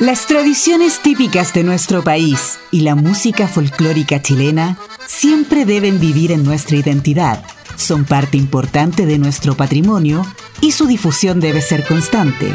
Las 0.00 0.26
tradiciones 0.26 0.98
típicas 0.98 1.54
de 1.54 1.62
nuestro 1.62 2.02
país 2.02 2.58
y 2.72 2.80
la 2.80 2.96
música 2.96 3.46
folclórica 3.46 4.20
chilena 4.20 4.76
siempre 5.06 5.64
deben 5.64 6.00
vivir 6.00 6.32
en 6.32 6.42
nuestra 6.42 6.76
identidad. 6.76 7.44
Son 7.76 8.04
parte 8.04 8.36
importante 8.36 9.06
de 9.06 9.18
nuestro 9.18 9.54
patrimonio 9.56 10.26
y 10.60 10.72
su 10.72 10.88
difusión 10.88 11.38
debe 11.38 11.62
ser 11.62 11.86
constante. 11.86 12.52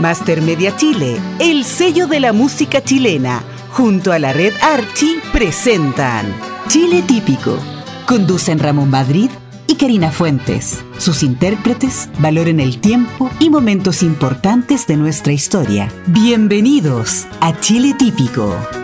Master 0.00 0.42
Media 0.42 0.76
Chile, 0.76 1.16
el 1.38 1.64
sello 1.64 2.06
de 2.08 2.20
la 2.20 2.34
música 2.34 2.84
chilena, 2.84 3.42
junto 3.70 4.12
a 4.12 4.18
la 4.18 4.34
red 4.34 4.52
Archie, 4.60 5.18
presentan 5.32 6.26
Chile 6.68 7.02
Típico. 7.08 7.58
Conducen 8.06 8.58
Ramón 8.58 8.90
Madrid 8.90 9.30
y 9.72 9.76
Karina 9.76 10.12
Fuentes. 10.12 10.84
Sus 10.98 11.22
intérpretes 11.22 12.10
valoren 12.18 12.60
el 12.60 12.80
tiempo 12.80 13.30
y 13.40 13.48
momentos 13.48 14.02
importantes 14.02 14.86
de 14.86 14.96
nuestra 14.96 15.32
historia. 15.32 15.90
Bienvenidos 16.06 17.26
a 17.40 17.58
Chile 17.58 17.94
Típico. 17.98 18.81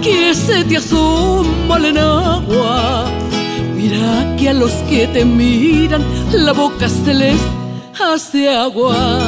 Que 0.00 0.34
se 0.34 0.64
te 0.64 0.76
asoma 0.76 1.78
en 1.78 1.98
agua. 1.98 3.06
Mira 3.74 4.36
que 4.36 4.48
a 4.50 4.52
los 4.52 4.72
que 4.88 5.06
te 5.08 5.24
miran 5.24 6.04
la 6.32 6.52
boca 6.52 6.88
se 6.88 7.14
les 7.14 7.40
hace 8.00 8.48
agua. 8.48 9.18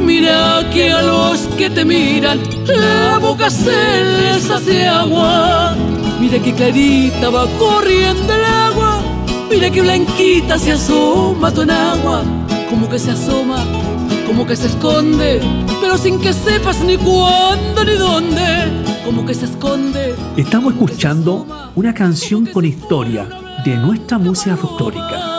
Mira 0.00 0.68
que 0.72 0.90
a 0.90 1.02
los 1.02 1.38
que 1.56 1.70
te 1.70 1.84
miran 1.84 2.40
la 2.66 3.18
boca 3.18 3.48
se 3.50 4.04
les 4.18 4.50
hace 4.50 4.88
agua. 4.88 5.76
Mira 6.20 6.38
que 6.40 6.52
clarita 6.52 7.30
va 7.30 7.46
corriendo 7.58 8.34
el 8.34 8.44
agua. 8.44 9.02
Mira 9.50 9.70
que 9.70 9.82
blanquita 9.82 10.58
se 10.58 10.72
asoma 10.72 11.52
tu 11.52 11.62
agua. 11.62 12.24
Como 12.68 12.88
que 12.88 12.98
se 12.98 13.12
asoma 13.12 13.64
como 14.32 14.46
que 14.46 14.56
se 14.56 14.66
esconde, 14.66 15.40
pero 15.80 15.98
sin 15.98 16.18
que 16.18 16.32
sepas 16.32 16.80
ni 16.80 16.96
cuándo 16.96 17.84
ni 17.84 17.92
dónde, 17.92 18.61
como 19.04 19.26
que 19.26 19.34
se 19.34 19.46
esconde. 19.46 20.14
Estamos 20.36 20.74
escuchando 20.74 21.46
una 21.74 21.92
canción 21.92 22.46
con 22.46 22.64
historia 22.64 23.26
de 23.64 23.76
nuestra 23.76 24.18
música 24.18 24.56
folclórica. 24.56 25.32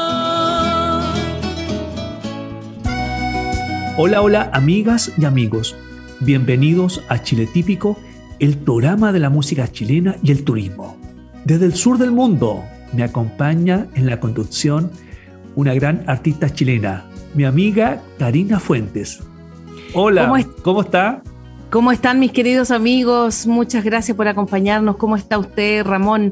Hola, 3.97 4.21
hola, 4.21 4.49
amigas 4.53 5.11
y 5.17 5.25
amigos. 5.25 5.75
Bienvenidos 6.19 7.01
a 7.09 7.21
Chile 7.21 7.47
Típico, 7.51 7.97
el 8.39 8.57
programa 8.57 9.11
de 9.11 9.19
la 9.19 9.29
música 9.29 9.67
chilena 9.67 10.15
y 10.23 10.31
el 10.31 10.43
turismo. 10.43 10.97
Desde 11.45 11.65
el 11.65 11.75
sur 11.75 11.97
del 11.97 12.11
mundo 12.11 12.63
me 12.93 13.03
acompaña 13.03 13.87
en 13.93 14.07
la 14.07 14.19
conducción 14.19 14.91
una 15.55 15.73
gran 15.73 16.03
artista 16.07 16.49
chilena, 16.49 17.05
mi 17.35 17.45
amiga 17.45 18.01
Karina 18.17 18.59
Fuentes. 18.59 19.21
Hola, 19.93 20.33
¿cómo, 20.63 20.81
está? 20.81 21.21
¿Cómo 21.73 21.91
están 21.91 22.19
mis 22.19 22.31
queridos 22.31 22.69
amigos? 22.69 23.47
Muchas 23.47 23.83
gracias 23.83 24.15
por 24.15 24.27
acompañarnos. 24.27 24.95
¿Cómo 24.97 25.15
está 25.15 25.39
usted, 25.39 25.83
Ramón? 25.83 26.31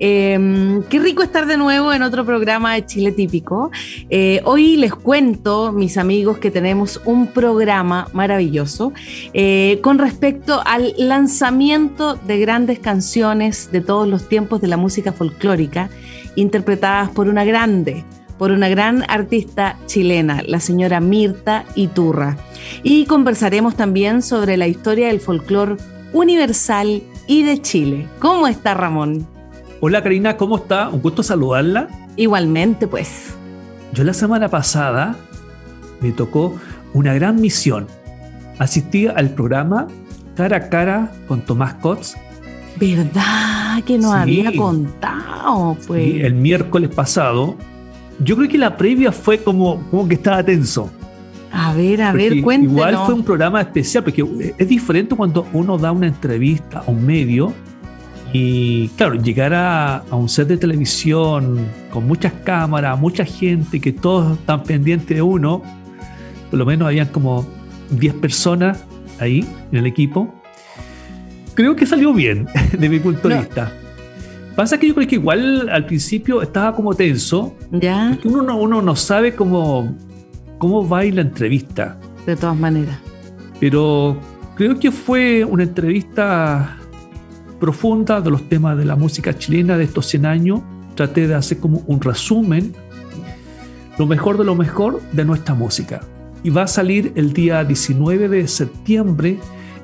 Em, 0.00 0.82
qué 0.82 0.98
rico 0.98 1.22
estar 1.22 1.46
de 1.46 1.56
nuevo 1.56 1.92
en 1.92 2.02
otro 2.02 2.26
programa 2.26 2.74
de 2.74 2.84
Chile 2.86 3.12
Típico. 3.12 3.70
Eh, 4.10 4.40
hoy 4.44 4.76
les 4.76 4.92
cuento, 4.92 5.70
mis 5.70 5.96
amigos, 5.96 6.38
que 6.38 6.50
tenemos 6.50 7.00
un 7.04 7.28
programa 7.28 8.08
maravilloso 8.12 8.92
eh, 9.32 9.78
con 9.80 9.98
respecto 9.98 10.60
al 10.66 10.92
lanzamiento 10.98 12.16
de 12.16 12.40
grandes 12.40 12.80
canciones 12.80 13.70
de 13.70 13.82
todos 13.82 14.08
los 14.08 14.28
tiempos 14.28 14.60
de 14.60 14.66
la 14.66 14.76
música 14.76 15.12
folclórica, 15.12 15.88
interpretadas 16.34 17.10
por 17.10 17.28
una 17.28 17.44
grande, 17.44 18.04
por 18.40 18.52
una 18.52 18.70
gran 18.70 19.04
artista 19.06 19.76
chilena, 19.84 20.42
la 20.46 20.60
señora 20.60 20.98
Mirta 20.98 21.66
Iturra. 21.74 22.38
Y 22.82 23.04
conversaremos 23.04 23.76
también 23.76 24.22
sobre 24.22 24.56
la 24.56 24.66
historia 24.66 25.08
del 25.08 25.20
folclore 25.20 25.76
universal 26.14 27.02
y 27.26 27.42
de 27.42 27.60
Chile. 27.60 28.08
¿Cómo 28.18 28.46
está 28.48 28.72
Ramón? 28.72 29.28
Hola 29.80 30.02
Karina, 30.02 30.38
¿cómo 30.38 30.56
está? 30.56 30.88
Un 30.88 31.02
gusto 31.02 31.22
saludarla. 31.22 31.88
Igualmente, 32.16 32.86
pues. 32.86 33.34
Yo 33.92 34.04
la 34.04 34.14
semana 34.14 34.48
pasada 34.48 35.16
me 36.00 36.10
tocó 36.10 36.58
una 36.94 37.12
gran 37.12 37.42
misión. 37.42 37.88
Asistí 38.58 39.06
al 39.06 39.34
programa 39.34 39.86
Cara 40.34 40.56
a 40.56 40.68
Cara 40.70 41.12
con 41.28 41.42
Tomás 41.42 41.74
Kotz. 41.74 42.14
¿Verdad 42.76 43.84
que 43.84 43.98
nos 43.98 44.14
había 44.14 44.50
contado? 44.56 45.76
Pues. 45.86 46.24
el 46.24 46.32
miércoles 46.32 46.88
pasado 46.88 47.58
yo 48.20 48.36
creo 48.36 48.48
que 48.48 48.58
la 48.58 48.76
previa 48.76 49.12
fue 49.12 49.38
como, 49.42 49.82
como 49.90 50.06
que 50.06 50.14
estaba 50.14 50.42
tenso. 50.42 50.90
A 51.52 51.74
ver, 51.74 52.02
a 52.02 52.12
ver, 52.12 52.40
cuéntanos. 52.42 52.72
Igual 52.72 53.06
fue 53.06 53.14
un 53.14 53.24
programa 53.24 53.60
especial, 53.60 54.04
porque 54.04 54.24
es 54.56 54.68
diferente 54.68 55.16
cuando 55.16 55.46
uno 55.52 55.78
da 55.78 55.90
una 55.90 56.06
entrevista 56.06 56.84
a 56.86 56.90
un 56.90 57.04
medio 57.04 57.52
y, 58.32 58.88
claro, 58.88 59.16
llegar 59.16 59.52
a, 59.52 60.04
un 60.12 60.28
set 60.28 60.46
de 60.46 60.56
televisión 60.56 61.66
con 61.90 62.06
muchas 62.06 62.32
cámaras, 62.44 62.98
mucha 62.98 63.24
gente, 63.24 63.80
que 63.80 63.92
todos 63.92 64.38
están 64.38 64.62
pendientes 64.62 65.16
de 65.16 65.22
uno. 65.22 65.62
Por 66.50 66.58
lo 66.58 66.66
menos 66.66 66.86
habían 66.86 67.08
como 67.08 67.46
10 67.90 68.14
personas 68.14 68.84
ahí 69.18 69.44
en 69.72 69.78
el 69.78 69.86
equipo. 69.86 70.32
Creo 71.54 71.74
que 71.74 71.86
salió 71.86 72.12
bien, 72.14 72.46
de 72.78 72.88
mi 72.88 73.00
punto 73.00 73.28
de 73.28 73.38
vista. 73.38 73.72
Pasa 74.60 74.78
que 74.78 74.88
yo 74.88 74.94
creo 74.94 75.08
que 75.08 75.14
igual 75.14 75.70
al 75.70 75.86
principio 75.86 76.42
estaba 76.42 76.76
como 76.76 76.92
tenso. 76.92 77.56
Ya. 77.72 78.10
Porque 78.10 78.28
uno 78.28 78.42
no, 78.42 78.58
uno 78.58 78.82
no 78.82 78.94
sabe 78.94 79.34
cómo, 79.34 79.96
cómo 80.58 80.86
va 80.86 80.98
a 80.98 81.04
ir 81.06 81.14
la 81.14 81.22
entrevista. 81.22 81.98
De 82.26 82.36
todas 82.36 82.58
maneras. 82.58 82.98
Pero 83.58 84.20
creo 84.56 84.78
que 84.78 84.92
fue 84.92 85.46
una 85.46 85.62
entrevista 85.62 86.76
profunda 87.58 88.20
de 88.20 88.30
los 88.30 88.50
temas 88.50 88.76
de 88.76 88.84
la 88.84 88.96
música 88.96 89.32
chilena 89.32 89.78
de 89.78 89.84
estos 89.84 90.04
100 90.08 90.26
años. 90.26 90.60
Traté 90.94 91.26
de 91.26 91.36
hacer 91.36 91.56
como 91.56 91.82
un 91.86 91.98
resumen, 91.98 92.74
lo 93.96 94.04
mejor 94.04 94.36
de 94.36 94.44
lo 94.44 94.56
mejor 94.56 95.00
de 95.12 95.24
nuestra 95.24 95.54
música. 95.54 96.02
Y 96.42 96.50
va 96.50 96.64
a 96.64 96.66
salir 96.66 97.12
el 97.14 97.32
día 97.32 97.64
19 97.64 98.28
de 98.28 98.46
septiembre 98.46 99.38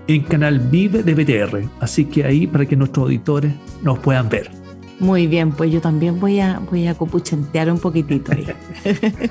en 0.06 0.20
Canal 0.25 0.58
Vive 0.58 1.03
de 1.03 1.14
BTR. 1.14 1.66
Así 1.81 2.04
que 2.04 2.25
ahí 2.25 2.47
para 2.47 2.66
que 2.66 2.76
nuestros 2.76 3.04
auditores 3.04 3.54
nos 3.82 3.98
puedan 4.00 4.28
ver. 4.28 4.66
Muy 4.99 5.27
bien, 5.27 5.53
pues 5.53 5.71
yo 5.71 5.81
también 5.81 6.19
voy 6.19 6.41
a, 6.41 6.59
voy 6.71 6.87
a 6.87 6.95
copuchentear 6.95 7.71
un 7.71 7.79
poquitito 7.79 8.33
ahí. 8.33 8.47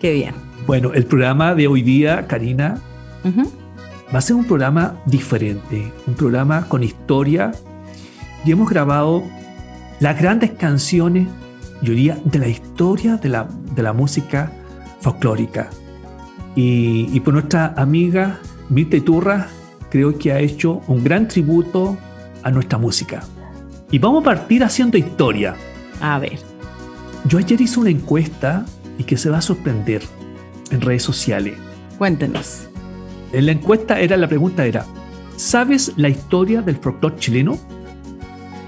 Qué 0.00 0.12
bien. 0.12 0.34
Bueno, 0.66 0.92
el 0.92 1.06
programa 1.06 1.54
de 1.54 1.66
hoy 1.68 1.82
día, 1.82 2.26
Karina, 2.26 2.80
va 4.12 4.18
a 4.18 4.20
ser 4.20 4.36
un 4.36 4.44
programa 4.44 4.96
diferente, 5.06 5.92
un 6.06 6.14
programa 6.14 6.66
con 6.66 6.82
historia. 6.82 7.52
Y 8.44 8.52
hemos 8.52 8.68
grabado 8.70 9.22
las 10.00 10.20
grandes 10.20 10.52
canciones, 10.52 11.28
yo 11.82 11.92
diría, 11.92 12.18
de 12.24 12.38
la 12.38 12.48
historia 12.48 13.16
de 13.16 13.28
la, 13.28 13.48
de 13.74 13.82
la 13.82 13.92
música 13.92 14.52
folclórica. 15.00 15.70
Y, 16.56 17.08
y 17.12 17.20
por 17.20 17.34
nuestra 17.34 17.74
amiga 17.76 18.40
Mirta 18.68 18.96
Iturra 18.96 19.48
creo 19.90 20.18
que 20.18 20.32
ha 20.32 20.40
hecho 20.40 20.80
un 20.88 21.04
gran 21.04 21.28
tributo 21.28 21.96
a 22.42 22.50
nuestra 22.50 22.78
música. 22.78 23.22
Y 23.90 23.98
vamos 23.98 24.22
a 24.22 24.24
partir 24.24 24.62
haciendo 24.62 24.96
historia. 24.96 25.56
A 26.00 26.18
ver. 26.18 26.38
Yo 27.24 27.38
ayer 27.38 27.60
hice 27.60 27.80
una 27.80 27.90
encuesta 27.90 28.64
y 28.98 29.04
que 29.04 29.16
se 29.16 29.30
va 29.30 29.38
a 29.38 29.42
sorprender 29.42 30.02
en 30.70 30.80
redes 30.80 31.02
sociales. 31.02 31.54
Cuéntenos. 31.98 32.68
En 33.32 33.46
la 33.46 33.52
encuesta 33.52 34.00
era 34.00 34.16
la 34.16 34.28
pregunta 34.28 34.64
era, 34.64 34.86
¿sabes 35.36 35.92
la 35.96 36.08
historia 36.08 36.62
del 36.62 36.76
folclore 36.76 37.16
chileno? 37.16 37.58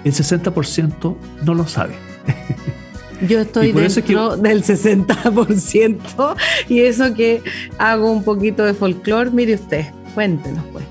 El 0.04 0.12
60% 0.12 1.16
no 1.44 1.54
lo 1.54 1.66
sabe. 1.66 1.94
Yo 3.28 3.40
estoy 3.40 3.72
dentro 3.72 4.36
del 4.36 4.64
60% 4.64 6.36
y 6.68 6.80
eso 6.80 7.14
que 7.14 7.40
hago 7.78 8.10
un 8.10 8.24
poquito 8.24 8.64
de 8.64 8.74
folclore, 8.74 9.30
mire 9.30 9.54
usted, 9.54 9.86
cuéntenos 10.14 10.64
pues. 10.72 10.84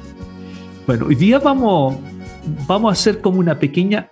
Bueno, 0.87 1.07
hoy 1.07 1.15
día 1.15 1.39
vamos, 1.39 1.97
vamos 2.67 2.89
a 2.89 2.93
hacer 2.93 3.19
como 3.19 3.39
una 3.39 3.59
pequeña 3.59 4.09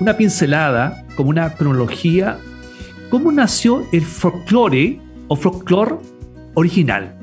una 0.00 0.16
pincelada, 0.16 1.04
como 1.16 1.30
una 1.30 1.54
cronología, 1.54 2.38
cómo 3.10 3.32
nació 3.32 3.86
el 3.92 4.02
folclore 4.02 5.00
o 5.28 5.36
folclore 5.36 5.96
original. 6.54 7.14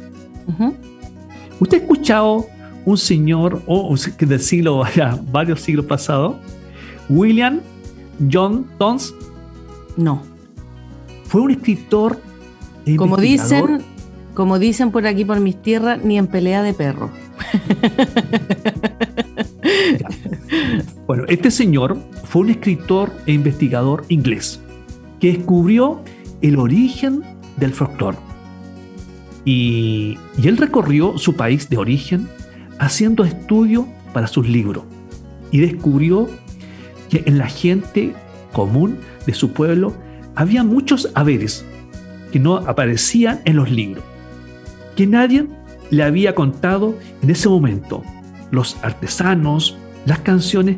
¿Usted 1.59 1.79
ha 1.79 1.81
escuchado 1.81 2.47
un 2.85 2.97
señor, 2.97 3.61
o 3.65 3.95
del 4.19 4.39
siglo, 4.39 4.83
ya, 4.95 5.19
varios 5.31 5.61
siglos 5.61 5.85
pasados, 5.85 6.35
William 7.09 7.61
John 8.31 8.65
Tons. 8.77 9.13
No. 9.97 10.21
Fue 11.25 11.41
un 11.41 11.51
escritor. 11.51 12.19
E 12.85 12.95
como 12.95 13.17
dicen, 13.17 13.81
como 14.33 14.59
dicen 14.59 14.91
por 14.91 15.07
aquí 15.07 15.25
por 15.25 15.39
mis 15.39 15.61
tierras, 15.61 16.03
ni 16.03 16.17
en 16.17 16.27
pelea 16.27 16.61
de 16.61 16.73
perro. 16.73 17.09
Bueno, 21.07 21.23
este 21.27 21.51
señor 21.51 21.97
fue 22.35 22.41
un 22.41 22.49
escritor 22.49 23.13
e 23.27 23.31
investigador 23.31 24.03
inglés 24.09 24.59
que 25.21 25.37
descubrió 25.37 26.03
el 26.41 26.57
origen 26.57 27.23
del 27.55 27.71
folclore. 27.71 28.17
Y, 29.45 30.17
y 30.37 30.47
él 30.49 30.57
recorrió 30.57 31.17
su 31.17 31.37
país 31.37 31.69
de 31.69 31.77
origen 31.77 32.27
haciendo 32.77 33.23
estudio 33.23 33.87
para 34.11 34.27
sus 34.27 34.49
libros 34.49 34.83
y 35.49 35.59
descubrió 35.59 36.27
que 37.09 37.23
en 37.25 37.37
la 37.37 37.47
gente 37.47 38.13
común 38.51 38.97
de 39.25 39.33
su 39.33 39.53
pueblo 39.53 39.93
había 40.35 40.65
muchos 40.65 41.09
haberes 41.13 41.63
que 42.33 42.39
no 42.39 42.57
aparecían 42.57 43.39
en 43.45 43.55
los 43.55 43.71
libros, 43.71 44.03
que 44.97 45.07
nadie 45.07 45.47
le 45.89 46.03
había 46.03 46.35
contado 46.35 46.95
en 47.21 47.29
ese 47.29 47.47
momento. 47.47 48.03
Los 48.51 48.75
artesanos, 48.81 49.77
las 50.05 50.19
canciones 50.19 50.75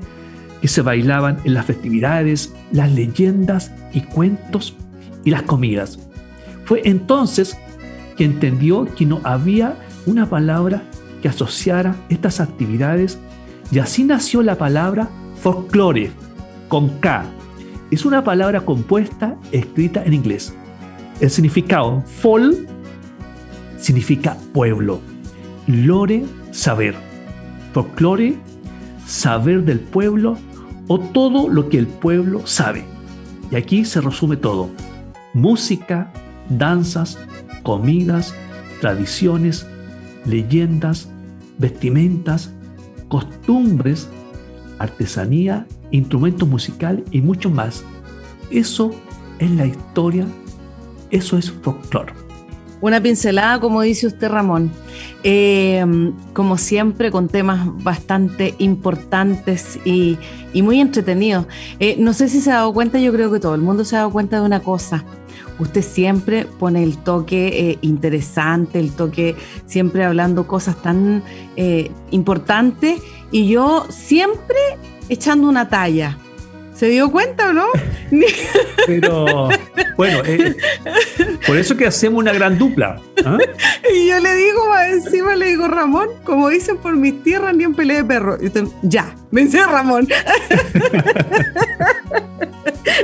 que 0.62 0.68
se 0.68 0.82
bailaban 0.82 1.40
en 1.44 1.54
las 1.54 1.66
festividades, 1.66 2.54
las 2.72 2.92
leyendas 2.92 3.72
y 3.94 4.02
cuentos 4.02 4.76
y 5.24 5.32
las 5.32 5.44
comidas. 5.44 6.00
Fue 6.66 6.82
entonces 6.86 7.58
que 8.16 8.26
entendió 8.26 8.86
que 8.96 9.06
no 9.06 9.22
había 9.24 9.76
una 10.06 10.30
palabra 10.30 10.82
que 11.22 11.30
asociara 11.30 11.96
estas 12.10 12.40
actividades 12.40 13.18
y 13.72 13.80
así 13.80 14.04
nació 14.04 14.42
la 14.42 14.58
palabra 14.58 15.10
folklore 15.42 16.12
con 16.68 16.90
K. 17.00 17.26
Es 17.92 18.06
una 18.06 18.24
palabra 18.24 18.62
compuesta 18.62 19.36
escrita 19.52 20.04
en 20.04 20.14
inglés. 20.14 20.54
El 21.20 21.30
significado 21.30 22.02
fol 22.02 22.68
significa 23.78 24.38
pueblo, 24.54 25.00
lore 25.68 26.26
saber, 26.52 26.96
folklore 27.74 28.36
saber 29.08 29.64
del 29.64 29.80
pueblo 29.80 30.38
o 30.88 31.00
todo 31.00 31.48
lo 31.48 31.70
que 31.70 31.80
el 31.80 31.88
pueblo 31.88 32.46
sabe. 32.46 32.86
Y 33.50 33.56
aquí 33.56 33.86
se 33.86 34.02
resume 34.02 34.38
todo. 34.38 34.70
Música, 35.34 36.12
danzas, 36.50 37.18
comidas, 37.64 38.36
tradiciones, 38.82 39.66
leyendas, 40.26 41.10
vestimentas, 41.58 42.52
costumbres, 43.08 44.10
artesanía, 44.78 45.66
instrumentos 45.92 46.48
musicales 46.48 47.04
y 47.12 47.22
mucho 47.22 47.50
más. 47.50 47.84
Eso 48.52 48.92
es 49.40 49.52
la 49.52 49.66
historia, 49.66 50.26
eso 51.12 51.38
es 51.38 51.52
folclore. 51.52 52.27
Una 52.80 53.02
pincelada, 53.02 53.60
como 53.60 53.82
dice 53.82 54.08
usted, 54.08 54.30
Ramón. 54.30 54.72
Eh, 55.24 55.84
como 56.34 56.58
siempre, 56.58 57.12
con 57.12 57.28
temas 57.28 57.68
bastante 57.84 58.54
importantes 58.60 59.80
y, 59.84 60.18
muy 60.54 60.80
entretenidos. 60.80 61.46
Eh, 61.80 61.96
no 62.00 62.14
sé 62.14 62.30
si 62.30 62.42
se 62.42 62.52
ha 62.52 62.56
dado 62.56 62.74
cuenta, 62.74 63.00
yo 63.00 63.12
creo 63.12 63.32
que 63.32 63.40
todo 63.40 63.56
el 63.56 63.62
mundo 63.62 63.86
se 63.86 63.96
ha 63.96 64.00
dado 64.00 64.12
cuenta 64.12 64.40
de 64.40 64.46
una 64.46 64.62
cosa. 64.62 65.04
Usted 65.60 65.82
siempre 65.82 66.46
pone 66.46 66.84
el 66.84 66.98
toque 66.98 67.72
eh, 67.72 67.80
interesante, 67.82 68.80
el 68.80 68.92
toque 68.92 69.36
siempre 69.66 70.04
hablando 70.06 70.46
cosas 70.46 70.82
tan 70.82 71.24
importantes 72.12 73.02
y 73.32 73.48
yo 73.48 73.86
siempre 73.90 74.58
echando 75.10 75.50
una 75.50 75.68
talla. 75.70 76.18
¿Se 76.74 76.90
dio 76.90 77.12
cuenta 77.12 77.50
o 77.50 77.54
no? 77.54 77.66
Pero 78.88 79.50
bueno, 79.96 80.22
eh, 80.26 80.56
por 81.46 81.58
eso 81.58 81.76
que 81.76 81.88
hacemos 81.88 82.20
una 82.20 82.34
gran 82.34 82.58
dupla. 82.58 83.02
¿ah? 83.26 83.38
Y 83.94 84.08
yo 84.08 84.20
le 84.20 84.36
digo, 84.36 84.62
encima 84.92 85.36
le 85.36 85.48
digo, 85.48 85.68
Ramón, 85.68 86.10
como 86.24 86.50
dicen 86.50 86.78
por 86.78 86.96
mis 86.96 87.24
tierras, 87.24 87.56
ni 87.56 87.64
en 87.64 87.74
pelea 87.74 87.98
de 87.98 88.04
perro. 88.04 88.38
Y 88.42 88.52
ya, 88.84 89.16
vence 89.32 89.64
Ramón. 89.64 90.08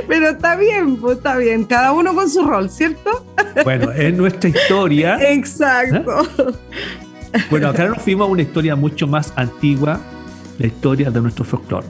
Pero 0.08 0.28
está 0.28 0.56
bien, 0.56 0.96
pues 0.96 1.18
está 1.18 1.36
bien. 1.36 1.64
Cada 1.64 1.92
uno 1.92 2.14
con 2.14 2.28
su 2.28 2.44
rol, 2.44 2.70
¿cierto? 2.70 3.24
Bueno, 3.64 3.90
es 3.92 4.14
nuestra 4.14 4.50
historia. 4.50 5.18
Exacto. 5.20 6.28
¿Ah? 6.38 6.52
Bueno, 7.50 7.68
acá 7.68 7.86
nos 7.86 8.02
fuimos 8.02 8.28
a 8.28 8.30
una 8.30 8.42
historia 8.42 8.76
mucho 8.76 9.06
más 9.06 9.32
antigua, 9.36 10.00
la 10.58 10.66
historia 10.66 11.10
de 11.10 11.20
nuestro 11.20 11.44
folclore. 11.44 11.86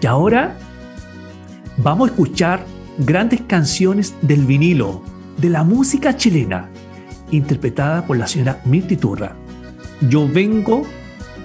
Y 0.00 0.06
ahora 0.06 0.56
vamos 1.78 2.08
a 2.08 2.12
escuchar 2.12 2.60
grandes 2.98 3.40
canciones 3.42 4.14
del 4.22 4.44
vinilo, 4.44 5.02
de 5.38 5.50
la 5.50 5.62
música 5.64 6.16
chilena, 6.16 6.68
interpretada 7.30 8.06
por 8.06 8.18
la 8.18 8.26
señora 8.26 8.60
Mirti 8.64 8.96
Turra. 8.96 9.36
Yo 10.08 10.28
vengo 10.28 10.82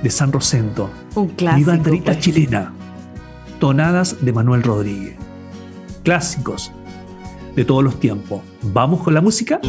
de 0.02 0.10
San 0.10 0.32
Rosendo. 0.32 0.90
Un 1.16 1.30
clásico. 1.30 1.60
Mi 1.60 1.78
banderita 1.78 2.14
pues. 2.14 2.20
chilena. 2.20 2.74
Tonadas 3.60 4.24
de 4.24 4.34
Manuel 4.34 4.64
Rodríguez. 4.64 5.16
Clásicos 6.04 6.72
de 7.56 7.66
todos 7.66 7.84
los 7.84 8.00
tiempos. 8.00 8.42
¿Vamos 8.62 9.04
con 9.04 9.14
la 9.14 9.22
música? 9.22 9.60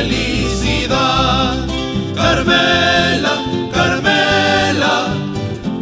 Felicidad. 0.00 1.66
Carmela, 2.14 3.34
Carmela, 3.72 4.94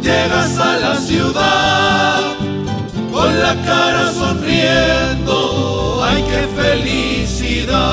llegas 0.01 0.57
a 0.57 0.77
la 0.77 0.95
ciudad, 0.95 2.21
con 3.11 3.39
la 3.39 3.55
cara 3.69 4.11
sonriendo, 4.11 6.01
ay 6.03 6.23
qué 6.31 6.41
felicidad. 6.61 7.89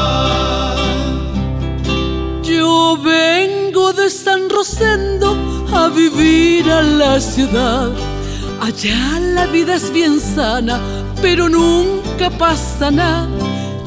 Yo 2.42 2.98
vengo 3.02 3.92
de 3.92 4.10
San 4.10 4.50
Rosendo 4.50 5.36
a 5.72 5.88
vivir 5.88 6.70
a 6.70 6.82
la 6.82 7.20
ciudad 7.20 7.90
Allá 8.60 9.20
la 9.20 9.46
vida 9.46 9.74
es 9.74 9.92
bien 9.92 10.18
sana, 10.18 10.80
pero 11.22 11.48
nunca 11.48 12.30
pasa 12.30 12.90
nada. 12.90 13.45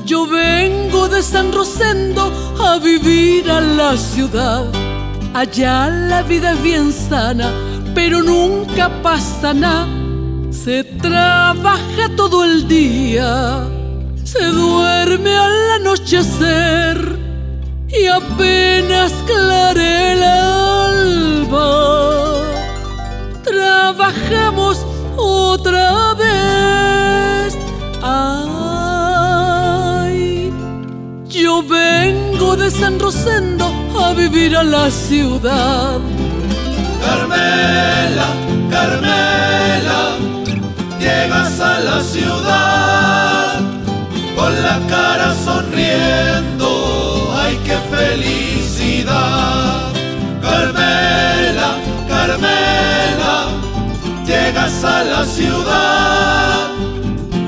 Yo 0.09 0.25
vengo 0.25 1.07
de 1.07 1.21
San 1.21 1.53
Rosendo 1.53 2.31
a 2.59 2.79
vivir 2.79 3.47
a 3.51 3.61
la 3.61 3.95
ciudad. 3.95 4.65
Allá 5.35 5.87
la 5.87 6.23
vida 6.23 6.53
es 6.53 6.63
bien 6.63 6.91
sana, 6.91 7.51
pero 7.93 8.23
nunca 8.23 8.89
pasa 9.03 9.53
nada. 9.53 9.87
Se 10.49 10.83
trabaja 10.83 12.09
todo 12.15 12.43
el 12.43 12.67
día, 12.67 13.67
se 14.23 14.45
duerme 14.45 15.37
al 15.37 15.71
anochecer 15.79 17.19
y 17.87 18.07
apenas 18.07 19.13
clare 19.27 20.13
el 20.13 20.23
alba 20.23 21.69
trabajamos 23.43 24.83
otra 25.17 26.15
vez. 26.15 26.58
Vengo 31.61 32.55
de 32.55 32.69
San 32.71 32.99
Rosendo 32.99 33.71
a 33.99 34.13
vivir 34.13 34.55
a 34.55 34.63
la 34.63 34.89
ciudad. 34.89 35.99
Carmela, 37.01 38.27
Carmela, 38.69 40.17
llegas 40.99 41.59
a 41.59 41.79
la 41.79 42.01
ciudad 42.01 43.59
con 44.35 44.61
la 44.61 44.79
cara 44.87 45.33
sonriendo. 45.43 47.33
Ay, 47.35 47.57
qué 47.65 47.77
felicidad. 47.95 49.91
Carmela, 50.41 51.69
Carmela, 52.07 53.47
llegas 54.25 54.83
a 54.83 55.03
la 55.03 55.25
ciudad 55.25 56.69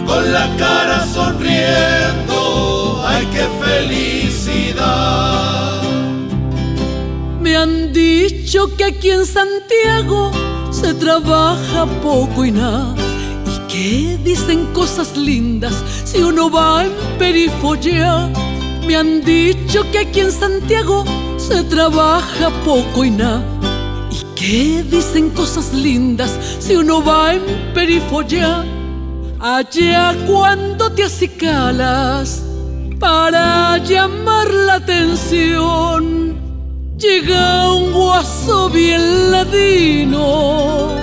con 0.06 0.34
la 0.34 0.48
cara 0.58 1.06
sonriendo, 1.13 2.31
qué 3.42 3.48
felicidad. 3.66 5.02
Me 7.40 7.58
han 7.58 7.92
dicho 7.94 8.76
que 8.78 8.84
aquí 8.86 9.10
en 9.10 9.26
Santiago 9.26 10.32
se 10.70 10.94
trabaja 10.94 11.86
poco 12.02 12.46
y 12.46 12.52
nada. 12.52 12.96
¿Y 13.46 13.60
qué 13.72 14.20
dicen 14.24 14.68
cosas 14.74 15.18
lindas 15.18 15.74
si 16.04 16.20
uno 16.20 16.52
va 16.52 16.86
en 16.86 16.92
perifollea? 17.18 18.30
Me 18.86 18.96
han 18.96 19.24
dicho 19.24 19.90
que 19.92 20.00
aquí 20.00 20.20
en 20.20 20.32
Santiago 20.32 21.04
se 21.38 21.64
trabaja 21.64 22.50
poco 22.64 23.04
y 23.06 23.12
nada. 23.12 23.44
¿Y 24.12 24.24
qué 24.36 24.84
dicen 24.84 25.30
cosas 25.32 25.74
lindas 25.74 26.32
si 26.60 26.76
uno 26.76 27.04
va 27.04 27.34
en 27.34 27.42
perifollea? 27.74 28.66
Allá 29.40 30.16
cuando 30.28 30.92
te 30.92 31.04
acicalas 31.04 32.50
para 33.01 33.77
llamar 33.79 34.48
la 34.67 34.75
atención, 34.75 36.38
llega 36.98 37.74
un 37.74 37.91
guaso 37.91 38.70
bien 38.70 39.31
ladino 39.31 40.96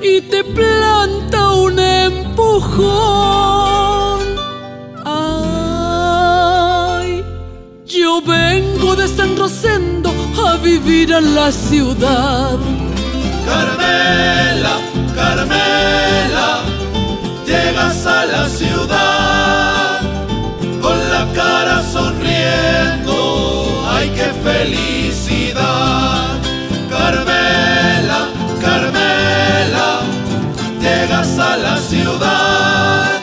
y 0.00 0.20
te 0.20 0.44
planta 0.44 1.52
un 1.54 1.80
empujón. 1.80 2.88
Ay, 5.04 6.44
yo 7.84 8.22
vengo 8.22 8.94
de 8.94 9.08
San 9.08 9.36
Rosendo 9.36 10.14
a 10.46 10.56
vivir 10.58 11.12
a 11.12 11.20
la 11.20 11.50
ciudad. 11.50 12.56
Carmela, 13.44 14.78
Carmela 15.16 16.62
llegas 17.44 18.06
a 18.06 18.24
la 18.26 18.48
ciudad 18.48 18.77
felicidad! 24.58 26.40
Carmela, 26.90 28.20
Carmela, 28.60 30.00
llegas 30.80 31.38
a 31.38 31.56
la 31.56 31.76
ciudad 31.78 33.20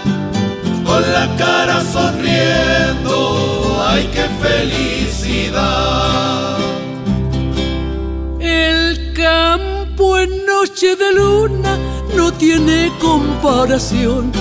con 0.85 1.01
la 1.11 1.27
cara 1.37 1.83
sonriendo. 1.95 3.83
¡Ay, 3.87 4.09
qué 4.13 4.25
felicidad! 4.45 6.57
El 8.39 9.13
campo 9.13 10.17
en 10.17 10.45
noche 10.45 10.95
de 10.95 11.13
luna 11.13 11.77
no 12.15 12.31
tiene 12.31 12.91
comparación. 12.99 14.31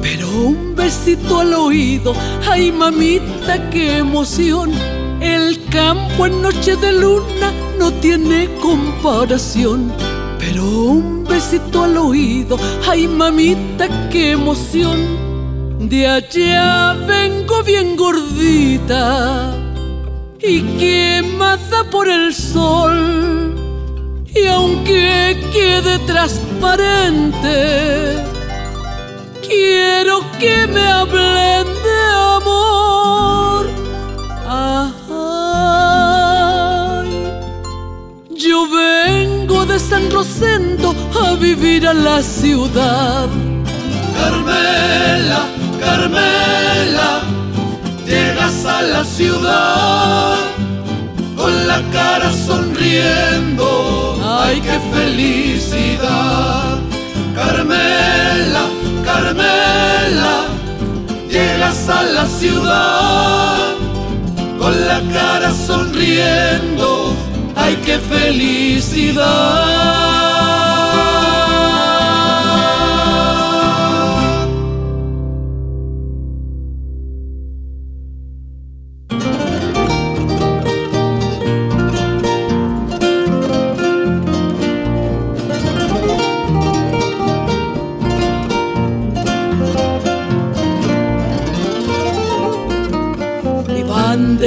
Pero 0.00 0.30
un 0.30 0.74
besito 0.74 1.40
al 1.40 1.52
oído, 1.52 2.14
ay 2.48 2.72
mamita, 2.72 3.68
qué 3.68 3.98
emoción. 3.98 4.72
El 5.20 5.64
campo 5.70 6.26
en 6.26 6.42
noche 6.42 6.76
de 6.76 6.92
luna 6.92 7.52
no 7.78 7.92
tiene 7.94 8.48
comparación. 8.60 9.92
Pero 10.38 10.64
un 10.64 11.24
besito 11.24 11.84
al 11.84 11.96
oído, 11.96 12.58
ay 12.88 13.08
mamita, 13.08 14.08
qué 14.10 14.32
emoción. 14.32 15.28
De 15.80 16.06
allá 16.06 16.94
vengo 17.06 17.62
bien 17.62 17.96
gordita 17.96 19.54
y 20.40 20.62
quemada 20.78 21.84
por 21.90 22.08
el 22.08 22.34
sol. 22.34 23.54
Y 24.34 24.46
aunque 24.46 25.36
quede 25.52 25.98
transparente, 26.00 28.16
quiero 29.46 30.20
que 30.38 30.66
me 30.66 30.86
hablen 30.86 31.67
yo 38.48 38.66
vengo 38.68 39.66
de 39.66 39.78
San 39.78 40.10
Rosendo 40.10 40.94
a 41.22 41.34
vivir 41.34 41.86
a 41.86 41.92
la 41.92 42.22
ciudad. 42.22 43.28
Carmela, 44.16 45.40
Carmela, 45.78 47.20
llegas 48.06 48.64
a 48.64 48.82
la 48.82 49.04
ciudad 49.04 50.36
con 51.36 51.66
la 51.66 51.82
cara 51.92 52.32
sonriendo. 52.32 54.18
¡Ay, 54.24 54.60
qué 54.60 54.78
felicidad! 54.96 56.78
Carmela, 57.34 58.64
Carmela, 59.04 60.46
llegas 61.28 61.88
a 61.88 62.02
la 62.02 62.26
ciudad 62.26 63.74
con 64.58 64.86
la 64.86 65.00
cara 65.12 65.52
sonriendo. 65.52 67.27
¡Ay, 67.68 67.76
qué 67.84 67.98
felicidad! 67.98 69.28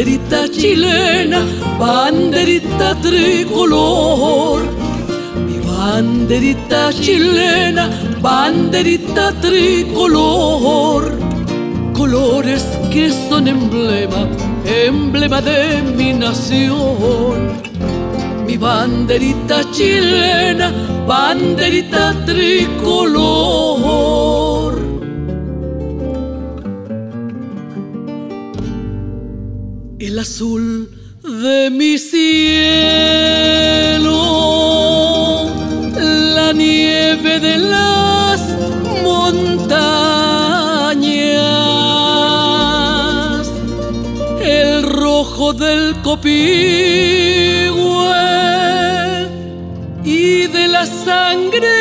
Banderita 0.02 0.48
chilena, 0.48 1.46
banderita 1.78 2.96
tricolor. 3.04 4.64
Mi 5.46 5.60
banderita 5.60 6.92
chilena, 6.92 7.88
banderita 8.20 9.32
tricolor. 9.42 11.04
Colores 11.94 12.66
que 12.92 13.12
son 13.12 13.48
emblema, 13.48 14.28
emblema 14.66 15.40
de 15.40 15.84
mi 15.96 16.14
nación. 16.14 17.62
Mi 18.48 18.58
banderita 18.58 19.64
chilena, 19.72 20.72
banderita 21.06 22.16
tricolor. 22.26 24.41
El 30.12 30.20
azul 30.20 30.90
de 31.24 31.70
mi 31.70 31.98
cielo, 31.98 32.20
la 36.36 36.52
nieve 36.52 37.40
de 37.40 37.58
las 37.58 38.42
montañas, 39.04 39.48
el 44.42 44.84
rojo 44.84 45.54
del 45.54 45.96
copihue 46.02 46.32
y 50.04 50.48
de 50.48 50.68
la 50.68 50.86
sangre 50.86 51.81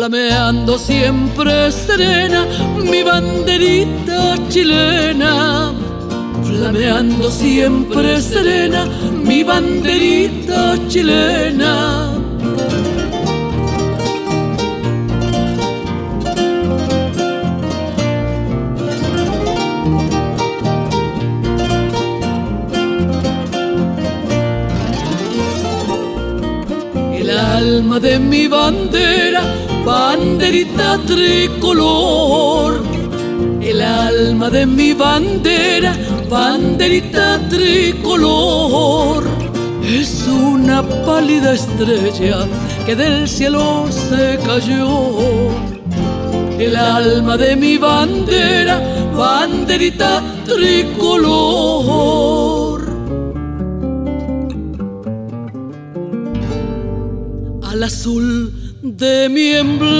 flameando 0.00 0.78
siempre 0.78 1.70
serena 1.70 2.46
mi 2.90 3.02
banderita 3.02 4.34
chilena, 4.48 5.74
flameando 6.42 7.30
siempre 7.30 8.18
serena 8.22 8.86
mi 9.12 9.44
banderita 9.44 10.78
chilena. 10.88 12.16
Alma 27.60 28.00
de 28.00 28.18
mi 28.18 28.48
bandera, 28.48 29.42
banderita 29.84 30.98
tricolor. 31.06 32.82
El 33.60 33.80
alma 33.82 34.50
de 34.50 34.66
mi 34.66 34.92
bandera, 34.92 35.96
banderita 36.28 37.38
tricolor. 37.48 39.24
Es 39.84 40.26
una 40.28 40.82
pálida 41.04 41.54
estrella 41.54 42.46
que 42.86 42.96
del 42.96 43.28
cielo 43.28 43.86
se 43.90 44.38
cayó. 44.46 45.18
El 46.58 46.76
alma 46.76 47.36
de 47.36 47.56
mi 47.56 47.78
bandera, 47.78 48.80
banderita 49.16 50.22
tricolor. 50.44 52.10
al 57.70 57.84
azul 57.84 58.59
de 59.00 59.28
mi 59.30 59.52
emblema. 59.54 59.98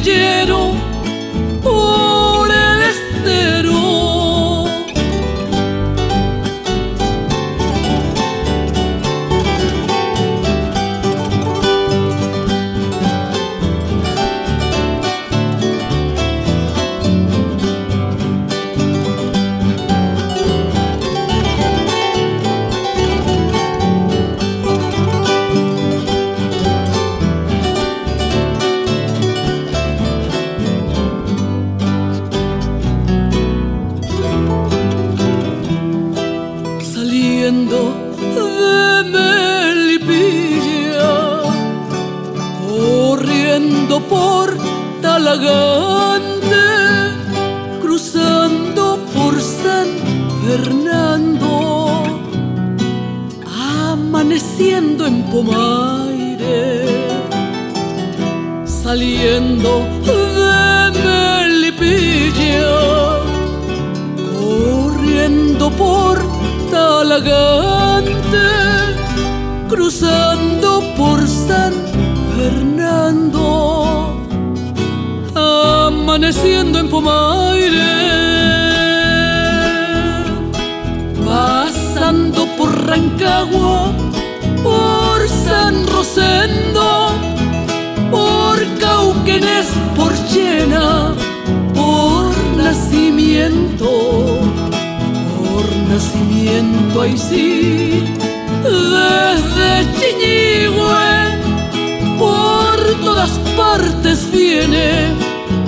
pidieron 0.00 0.69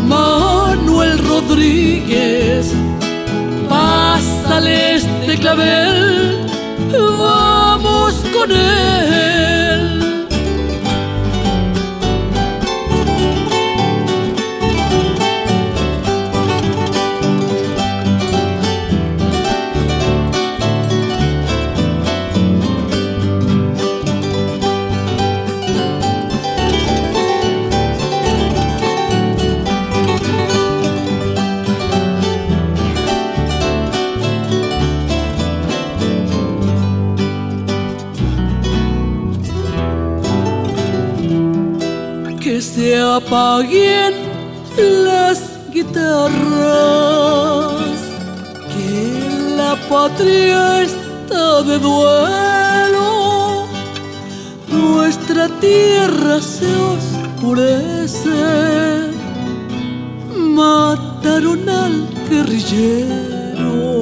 Manuel 0.06 1.18
Rodríguez. 1.18 2.72
Pásale 3.68 4.94
este 4.96 5.38
clavel, 5.38 6.46
vamos 7.18 8.14
con 8.32 8.50
él. 8.50 9.31
Apaguen 43.32 44.12
las 44.76 45.40
guitarras, 45.72 46.42
que 48.68 49.54
la 49.56 49.74
patria 49.88 50.82
está 50.82 51.62
de 51.62 51.78
duelo, 51.78 53.66
nuestra 54.68 55.48
tierra 55.60 56.42
se 56.42 56.76
oscurece, 56.76 58.30
mataron 60.36 61.66
al 61.70 62.06
guerrillero, 62.28 64.00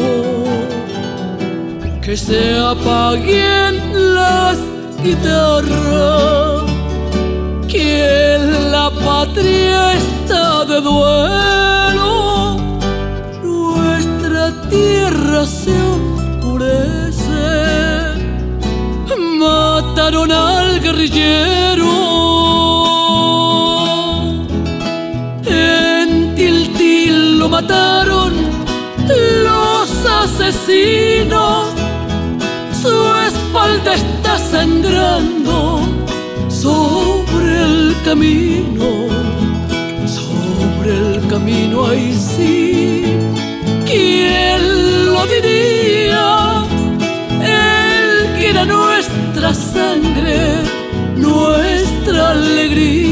que 2.02 2.16
se 2.16 2.58
apaguen 2.58 3.74
las 4.12 4.58
guitarras, 5.04 6.64
que 7.68 8.49
patria 9.20 9.92
está 10.02 10.64
de 10.64 10.80
duelo, 10.80 12.56
nuestra 13.42 14.44
tierra 14.70 15.44
se 15.44 15.74
oscurece, 15.96 17.44
mataron 19.44 20.32
al 20.32 20.80
guerrillero. 20.80 21.92
En 25.44 26.34
Tiltil 26.34 27.38
lo 27.40 27.46
mataron 27.50 28.32
los 29.46 29.90
asesinos, 30.22 31.66
su 32.82 32.94
espalda 33.28 33.92
está 34.02 34.38
sangrando 34.38 35.80
sobre 36.48 37.62
el 37.62 37.96
camino, 38.04 39.09
camino, 41.30 41.86
ahí 41.86 42.12
sí, 42.12 43.04
¿quién 43.86 45.06
lo 45.06 45.24
diría? 45.26 46.64
Él 47.40 48.36
que 48.36 48.50
era 48.50 48.64
nuestra 48.64 49.54
sangre, 49.54 50.56
nuestra 51.14 52.30
alegría, 52.30 53.09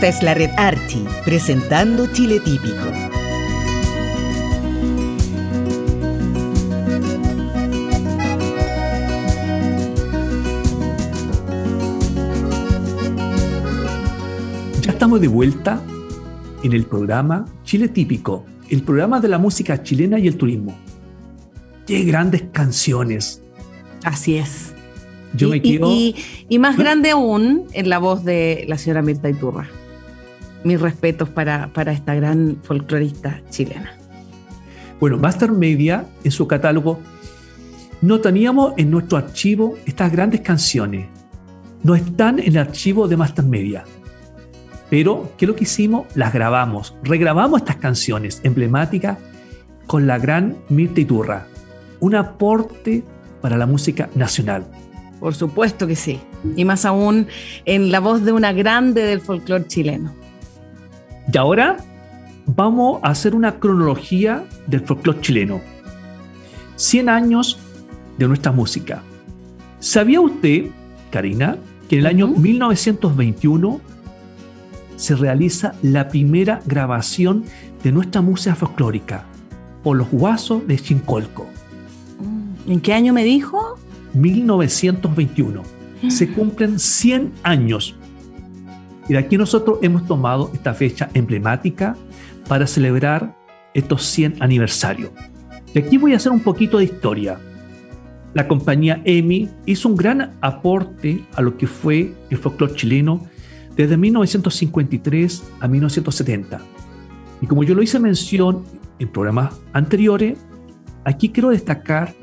Esta 0.00 0.06
es 0.10 0.22
la 0.22 0.32
red 0.34 0.50
Archi, 0.56 1.04
presentando 1.24 2.06
Chile 2.12 2.38
Típico. 2.38 2.86
Ya 14.82 14.92
estamos 14.92 15.20
de 15.20 15.28
vuelta 15.28 15.82
en 16.62 16.72
el 16.72 16.84
programa 16.84 17.44
Chile 17.64 17.88
Típico, 17.88 18.44
el 18.70 18.82
programa 18.82 19.20
de 19.20 19.28
la 19.28 19.38
música 19.38 19.82
chilena 19.82 20.18
y 20.18 20.28
el 20.28 20.36
turismo. 20.36 20.76
¡Qué 21.86 22.04
grandes 22.04 22.44
canciones! 22.52 23.42
Así 24.04 24.36
es. 24.36 24.74
Yo 25.34 25.48
y, 25.48 25.50
me 25.50 25.68
y- 25.68 25.80
y- 25.82 26.14
y 26.48 26.58
más 26.58 26.76
¿Eh? 26.78 26.82
grande 26.82 27.10
aún 27.10 27.64
en 27.72 27.88
la 27.88 27.98
voz 27.98 28.24
de 28.24 28.64
la 28.68 28.78
señora 28.78 29.02
Mirta 29.02 29.28
Iturra. 29.28 29.68
Mis 30.64 30.80
respetos 30.80 31.28
para, 31.28 31.72
para 31.72 31.92
esta 31.92 32.14
gran 32.14 32.58
folclorista 32.62 33.40
chilena. 33.50 33.92
Bueno, 35.00 35.16
Master 35.16 35.52
Media, 35.52 36.06
en 36.24 36.32
su 36.32 36.48
catálogo, 36.48 37.00
no 38.00 38.20
teníamos 38.20 38.74
en 38.76 38.90
nuestro 38.90 39.18
archivo 39.18 39.76
estas 39.86 40.10
grandes 40.12 40.40
canciones. 40.40 41.06
No 41.82 41.94
están 41.94 42.38
en 42.38 42.48
el 42.48 42.58
archivo 42.58 43.06
de 43.06 43.16
Master 43.16 43.44
Media. 43.44 43.84
Pero, 44.90 45.32
¿qué 45.36 45.44
es 45.44 45.48
lo 45.48 45.56
que 45.56 45.64
hicimos? 45.64 46.06
Las 46.14 46.32
grabamos. 46.32 46.94
Regrabamos 47.02 47.60
estas 47.60 47.76
canciones 47.76 48.40
emblemáticas 48.42 49.18
con 49.86 50.06
la 50.06 50.18
gran 50.18 50.56
Mirta 50.68 51.00
Iturra. 51.00 51.46
Un 52.00 52.14
aporte 52.14 53.04
para 53.40 53.56
la 53.56 53.66
música 53.66 54.08
nacional. 54.14 54.64
Por 55.20 55.34
supuesto 55.34 55.86
que 55.86 55.96
sí. 55.96 56.20
Y 56.56 56.64
más 56.64 56.84
aún 56.84 57.26
en 57.64 57.90
la 57.90 58.00
voz 58.00 58.24
de 58.24 58.32
una 58.32 58.52
grande 58.52 59.02
del 59.02 59.20
folclore 59.20 59.66
chileno. 59.66 60.14
Y 61.32 61.36
ahora 61.36 61.76
vamos 62.46 63.00
a 63.02 63.08
hacer 63.10 63.34
una 63.34 63.56
cronología 63.56 64.44
del 64.66 64.80
folclore 64.80 65.20
chileno. 65.20 65.60
100 66.76 67.08
años 67.08 67.58
de 68.16 68.28
nuestra 68.28 68.52
música. 68.52 69.02
¿Sabía 69.80 70.20
usted, 70.20 70.66
Karina, 71.10 71.56
que 71.88 71.96
en 71.96 72.00
el 72.00 72.06
año 72.06 72.26
Ujú. 72.26 72.40
1921 72.40 73.80
se 74.96 75.14
realiza 75.14 75.74
la 75.82 76.08
primera 76.08 76.60
grabación 76.66 77.44
de 77.82 77.92
nuestra 77.92 78.20
música 78.20 78.54
folclórica 78.54 79.24
por 79.82 79.96
los 79.96 80.10
guasos 80.10 80.66
de 80.66 80.78
Chincolco? 80.78 81.46
¿En 82.66 82.80
qué 82.80 82.94
año 82.94 83.12
me 83.12 83.24
dijo? 83.24 83.78
1921. 84.14 85.62
Se 86.08 86.28
cumplen 86.34 86.78
100 86.78 87.32
años. 87.42 87.94
Y 89.08 89.14
de 89.14 89.18
aquí 89.18 89.38
nosotros 89.38 89.78
hemos 89.82 90.06
tomado 90.06 90.50
esta 90.52 90.74
fecha 90.74 91.08
emblemática 91.14 91.96
para 92.46 92.66
celebrar 92.66 93.36
estos 93.74 94.04
100 94.04 94.36
aniversarios. 94.40 95.10
Y 95.74 95.78
aquí 95.78 95.96
voy 95.96 96.12
a 96.12 96.16
hacer 96.16 96.32
un 96.32 96.40
poquito 96.40 96.78
de 96.78 96.84
historia. 96.84 97.38
La 98.34 98.46
compañía 98.46 99.00
EMI 99.04 99.48
hizo 99.66 99.88
un 99.88 99.96
gran 99.96 100.32
aporte 100.40 101.24
a 101.34 101.42
lo 101.42 101.56
que 101.56 101.66
fue 101.66 102.12
el 102.30 102.38
folclore 102.38 102.74
chileno 102.74 103.26
desde 103.76 103.96
1953 103.96 105.42
a 105.60 105.68
1970. 105.68 106.60
Y 107.40 107.46
como 107.46 107.64
yo 107.64 107.74
lo 107.74 107.82
hice 107.82 107.98
mención 107.98 108.64
en 108.98 109.08
programas 109.08 109.54
anteriores, 109.72 110.38
aquí 111.04 111.30
quiero 111.30 111.50
destacar 111.50 112.14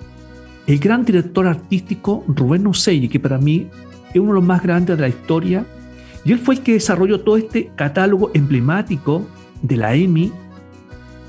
el 0.68 0.80
gran 0.80 1.06
director 1.06 1.48
artístico 1.48 2.24
Rubén 2.28 2.64
Nucelli, 2.64 3.08
que 3.08 3.20
para 3.20 3.38
mí 3.38 3.68
es 4.14 4.20
uno 4.20 4.30
de 4.30 4.36
los 4.36 4.44
más 4.44 4.62
grandes 4.62 4.98
de 4.98 5.02
la 5.02 5.08
historia, 5.08 5.66
y 6.26 6.32
él 6.32 6.40
fue 6.40 6.56
el 6.56 6.62
que 6.62 6.74
desarrolló 6.74 7.22
todo 7.22 7.38
este 7.38 7.72
catálogo 7.76 8.32
emblemático 8.34 9.26
de 9.62 9.78
la 9.78 9.94
EMI 9.94 10.34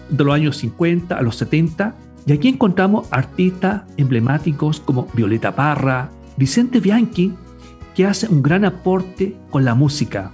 de 0.09 0.25
los 0.25 0.35
años 0.35 0.57
50 0.57 1.17
a 1.17 1.23
los 1.23 1.37
70, 1.37 1.95
y 2.27 2.33
aquí 2.33 2.49
encontramos 2.49 3.07
artistas 3.13 3.83
emblemáticos 3.97 4.81
como 4.81 5.07
Violeta 5.15 5.55
Parra, 5.55 6.11
Vicente 6.37 6.81
Bianchi, 6.81 7.35
que 7.95 8.07
hace 8.07 8.29
un 8.29 8.43
gran 8.43 8.65
aporte 8.65 9.37
con 9.51 9.65
la 9.65 9.75
música. 9.75 10.33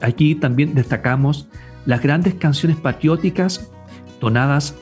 Aquí 0.00 0.34
también 0.34 0.74
destacamos 0.74 1.48
las 1.86 2.02
grandes 2.02 2.34
canciones 2.34 2.76
patrióticas 2.76 3.70
donadas 4.20 4.74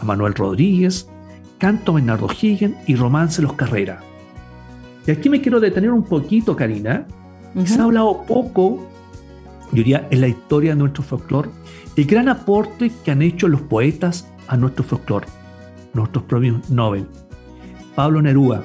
a 0.00 0.04
Manuel 0.04 0.34
Rodríguez, 0.34 1.08
Canto 1.58 1.94
Bernardo 1.94 2.28
Higgins 2.28 2.76
y 2.86 2.94
Romance 2.96 3.40
Los 3.42 3.54
Carrera. 3.54 4.00
Y 5.06 5.10
aquí 5.10 5.28
me 5.28 5.40
quiero 5.40 5.60
detener 5.60 5.90
un 5.90 6.04
poquito, 6.04 6.56
Karina. 6.56 7.06
Se 7.64 7.80
ha 7.80 7.84
hablado 7.84 8.22
poco, 8.26 8.86
yo 9.72 9.76
diría, 9.78 10.06
en 10.10 10.20
la 10.20 10.28
historia 10.28 10.72
de 10.72 10.76
nuestro 10.76 11.02
folclore, 11.02 11.50
el 11.96 12.04
gran 12.04 12.28
aporte 12.28 12.92
que 13.04 13.10
han 13.10 13.22
hecho 13.22 13.48
los 13.48 13.62
poetas 13.62 14.28
a 14.48 14.56
nuestro 14.56 14.84
folclore, 14.84 15.26
nuestros 15.94 16.24
premios 16.24 16.68
Nobel. 16.68 17.06
Pablo 17.94 18.20
Neruda, 18.20 18.62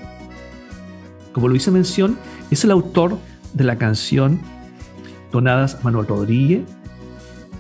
como 1.32 1.48
lo 1.48 1.56
hice 1.56 1.72
mención, 1.72 2.18
es 2.50 2.64
el 2.66 2.72
autor 2.72 3.18
de 3.54 3.64
la 3.64 3.78
canción 3.78 4.40
donadas 5.32 5.76
a 5.76 5.80
Manuel 5.84 6.08
Rodríguez 6.08 6.64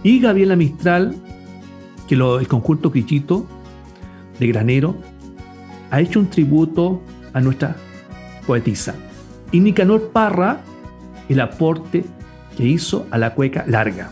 y 0.03 0.19
Gabriela 0.19 0.57
Mistral, 0.57 1.15
que 2.07 2.17
lo- 2.17 2.39
el 2.39 2.47
conjunto 2.49 2.91
Crichito 2.91 3.45
de 4.37 4.47
Granero 4.47 4.95
ha 5.89 6.01
hecho 6.01 6.19
un 6.19 6.27
tributo 6.29 7.01
a 7.31 7.39
nuestra 7.39 7.77
poetisa. 8.45 8.93
Y 9.53 9.61
Nicanor 9.61 10.09
Parra, 10.09 10.59
el 11.31 11.39
aporte 11.39 12.03
que 12.57 12.65
hizo 12.65 13.07
a 13.11 13.17
la 13.17 13.33
cueca 13.33 13.63
larga. 13.67 14.11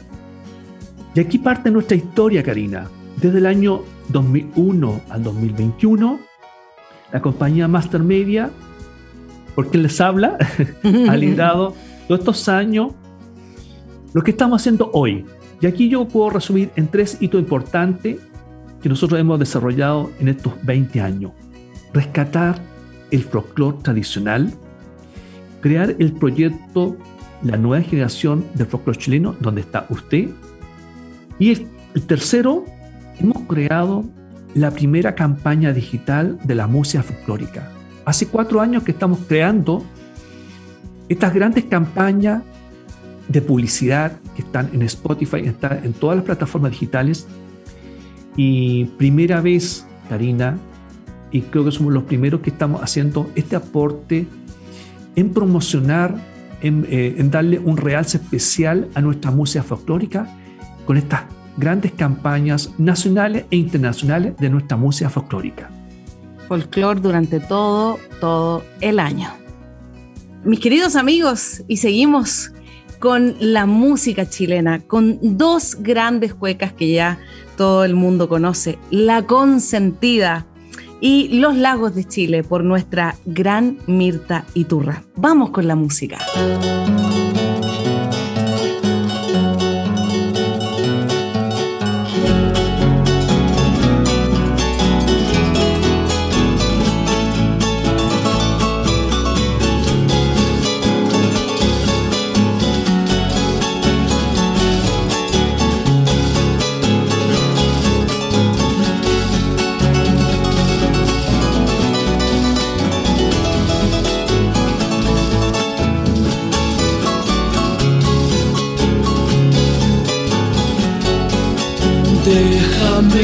Y 1.14 1.20
aquí 1.20 1.38
parte 1.38 1.72
nuestra 1.72 1.98
historia, 1.98 2.44
Karina. 2.44 2.88
Desde 3.18 3.40
el 3.40 3.46
año 3.46 3.82
2001 4.10 5.02
al 5.10 5.24
2021, 5.24 6.20
la 7.12 7.22
compañía 7.22 7.68
Master 7.68 8.02
Media, 8.02 8.52
porque 9.56 9.78
les 9.78 10.00
habla, 10.00 10.38
ha 10.84 11.16
liderado 11.18 11.74
todos 12.08 12.20
estos 12.20 12.48
años 12.48 12.94
lo 14.14 14.22
que 14.22 14.32
estamos 14.32 14.62
haciendo 14.62 14.90
hoy. 14.94 15.26
Y 15.62 15.66
aquí 15.66 15.90
yo 15.90 16.08
puedo 16.08 16.30
resumir 16.30 16.72
en 16.76 16.88
tres 16.88 17.18
hitos 17.20 17.42
importantes 17.42 18.18
que 18.82 18.88
nosotros 18.88 19.20
hemos 19.20 19.40
desarrollado 19.40 20.10
en 20.20 20.30
estos 20.30 20.54
20 20.64 21.02
años. 21.02 21.34
Rescatar 21.94 22.62
el 23.12 23.24
folclore 23.24 23.80
tradicional, 23.82 24.54
crear 25.62 25.96
el 26.00 26.14
proyecto 26.14 26.98
la 27.42 27.58
nueva 27.58 27.84
generación 27.84 28.46
del 28.54 28.68
folclore 28.68 28.98
chileno, 28.98 29.36
donde 29.40 29.62
está 29.62 29.86
usted. 29.90 30.30
Y 31.38 31.52
el, 31.52 31.68
tercero, 32.06 32.66
hemos 33.20 33.44
creado 33.44 34.04
la 34.54 34.72
primera 34.72 35.16
campaña 35.16 35.74
digital 35.74 36.38
de 36.44 36.56
la 36.56 36.68
música 36.68 37.04
folclórica. 37.04 37.72
Hace 38.06 38.28
cuatro 38.28 38.62
años 38.62 38.84
que 38.84 38.92
estamos 38.92 39.20
creando 39.28 39.84
estas 41.08 41.34
grandes 41.34 41.66
campañas 41.66 42.44
de 43.28 43.42
publicidad 43.42 44.14
que 44.36 44.42
están 44.42 44.70
en 44.74 44.82
Spotify, 44.84 45.42
están 45.46 45.84
en 45.84 45.94
todas 45.94 46.18
las 46.18 46.26
plataformas 46.26 46.72
digitales. 46.72 47.28
Y 48.36 48.86
primera 48.98 49.42
vez, 49.42 49.86
Karina, 50.08 50.58
y 51.32 51.42
creo 51.42 51.64
que 51.66 51.72
somos 51.72 51.94
los 51.94 52.04
primeros 52.04 52.42
que 52.42 52.50
estamos 52.50 52.82
haciendo 52.82 53.30
este 53.36 53.56
aporte 53.56 54.28
en 55.16 55.30
promocionar, 55.32 56.16
en, 56.62 56.86
eh, 56.90 57.16
en 57.18 57.32
darle 57.32 57.60
un 57.60 57.78
realce 57.78 58.18
especial 58.18 58.88
a 58.94 59.02
nuestra 59.02 59.32
música 59.32 59.64
folclórica 59.64 60.28
con 60.86 60.98
estas 60.98 61.22
grandes 61.58 61.92
campañas 61.92 62.72
nacionales 62.78 63.46
e 63.52 63.58
internacionales 63.58 64.36
de 64.38 64.50
nuestra 64.50 64.78
música 64.78 65.10
folclórica. 65.10 65.70
Folclor 66.48 67.02
durante 67.02 67.40
todo, 67.40 68.00
todo 68.20 68.64
el 68.82 69.00
año. 69.00 69.30
Mis 70.44 70.60
queridos 70.60 70.96
amigos, 70.96 71.64
y 71.68 71.78
seguimos 71.78 72.54
con 73.00 73.36
la 73.40 73.66
música 73.66 74.28
chilena, 74.28 74.80
con 74.80 75.20
dos 75.38 75.78
grandes 75.80 76.34
cuecas 76.34 76.74
que 76.74 76.92
ya 76.92 77.20
todo 77.58 77.84
el 77.84 77.94
mundo 77.94 78.30
conoce, 78.30 78.80
La 78.90 79.24
Consentida 79.24 80.46
y 81.02 81.40
Los 81.40 81.56
Lagos 81.56 81.96
de 81.96 82.06
Chile 82.06 82.44
por 82.44 82.64
nuestra 82.64 83.16
gran 83.26 83.78
Mirta 83.88 84.46
Iturra. 84.54 85.04
Vamos 85.16 85.52
con 85.52 85.68
la 85.68 85.76
música. 85.76 86.18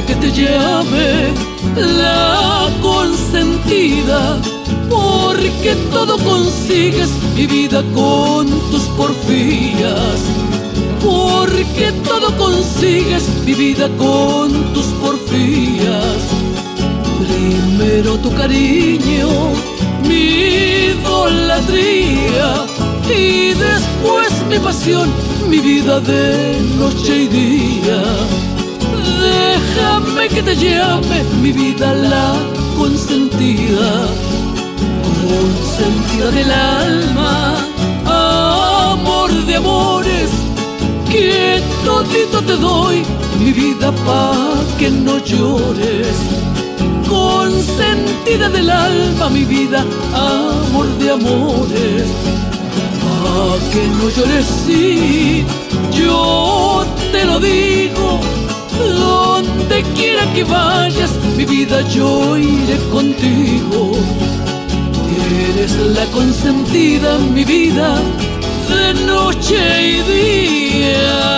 Que 0.05 0.15
te 0.15 0.31
llame 0.31 1.33
la 1.75 2.69
consentida, 2.81 4.37
porque 4.89 5.75
todo 5.91 6.17
consigues 6.19 7.09
mi 7.35 7.47
vida 7.47 7.83
con 7.93 8.47
tus 8.71 8.83
porfías. 8.97 10.19
Porque 11.01 11.91
todo 12.03 12.35
consigues 12.37 13.23
mi 13.45 13.53
vida 13.53 13.89
con 13.97 14.51
tus 14.73 14.85
porfías. 15.01 16.19
Primero 17.25 18.17
tu 18.17 18.31
cariño, 18.33 19.29
mi 20.07 20.91
idolatría, 20.91 22.65
y 23.09 23.53
después 23.53 24.31
mi 24.49 24.59
pasión, 24.59 25.09
mi 25.49 25.59
vida 25.59 25.99
de 25.99 26.59
noche 26.77 27.23
y 27.23 27.27
día 27.27 28.03
Que 30.29 30.41
te 30.41 30.55
llame 30.55 31.23
mi 31.41 31.51
vida 31.51 31.93
la 31.93 32.33
consentida, 32.75 34.07
consentida 35.21 36.31
del 36.31 36.51
alma, 36.51 37.55
amor 38.91 39.31
de 39.45 39.55
amores, 39.55 40.31
que 41.09 41.61
todito 41.85 42.41
te 42.41 42.57
doy, 42.57 43.03
mi 43.39 43.53
vida 43.53 43.91
pa' 44.03 44.57
que 44.79 44.89
no 44.89 45.19
llores. 45.19 46.17
Consentida 47.07 48.49
del 48.49 48.69
alma, 48.71 49.29
mi 49.29 49.45
vida, 49.45 49.85
amor 50.11 50.88
de 50.97 51.11
amores, 51.11 52.07
pa' 53.01 53.57
que 53.71 53.88
no 53.99 54.09
llores, 54.09 54.45
sí, 54.65 55.45
yo 55.93 56.83
te 57.11 57.23
lo 57.25 57.39
digo 57.39 58.19
donde 59.67 59.84
quiera 59.95 60.32
que 60.34 60.43
vayas, 60.43 61.12
mi 61.38 61.45
vida 61.45 61.82
yo 61.89 62.38
iré 62.38 62.78
contigo. 62.91 63.91
Eres 65.49 65.78
la 65.95 66.06
consentida, 66.08 67.17
mi 67.17 67.43
vida, 67.43 67.95
de 68.69 68.93
noche 69.06 69.58
y 69.82 70.82
día. 70.82 71.35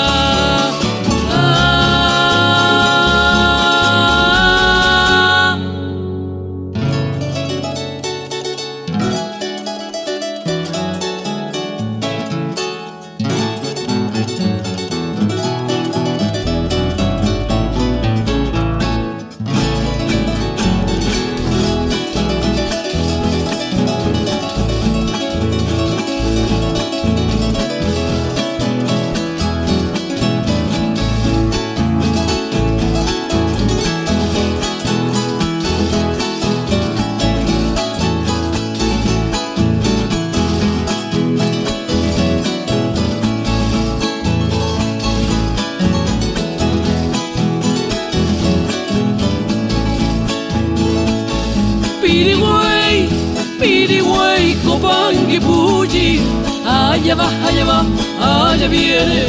Allá 57.80 58.48
allá 58.52 58.68
viene, 58.68 59.26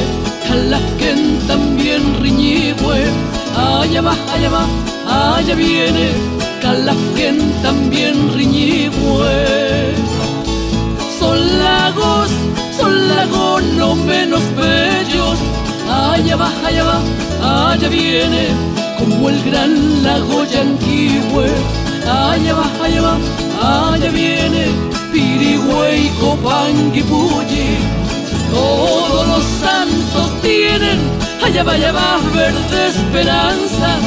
Calasquen 0.46 1.38
también 1.46 2.02
riñigüe, 2.22 3.04
allá 3.56 4.00
va, 4.00 4.14
allá 4.34 4.48
va, 4.48 5.36
allá 5.36 5.54
viene, 5.54 6.12
Calasquen 6.62 7.36
también 7.62 8.32
riñigüe. 8.34 9.94
Son 11.18 11.38
lagos, 11.58 12.30
son 12.78 13.08
lagos 13.08 13.62
no 13.76 13.94
menos 13.94 14.42
bellos, 14.56 15.38
allá 15.90 16.36
va, 16.36 16.50
allá 16.66 16.84
va, 16.84 17.70
allá 17.70 17.88
viene, 17.88 18.48
como 18.98 19.28
el 19.28 19.42
gran 19.44 20.02
lago 20.02 20.44
Yanquihue, 20.44 21.48
allá 22.06 22.54
va, 22.54 22.66
allá 22.84 23.02
va, 23.02 23.92
allá 23.92 24.10
viene 24.10 24.88
Pirigüey, 25.12 26.10
Copangui, 26.20 27.02
Puyi, 27.02 28.07
todos 28.50 29.26
los 29.26 29.44
santos 29.60 30.42
tienen, 30.42 30.98
allá 31.44 31.62
va, 31.62 31.72
allá 31.72 31.92
va, 31.92 32.18
verde 32.34 32.88
esperanza, 32.88 33.98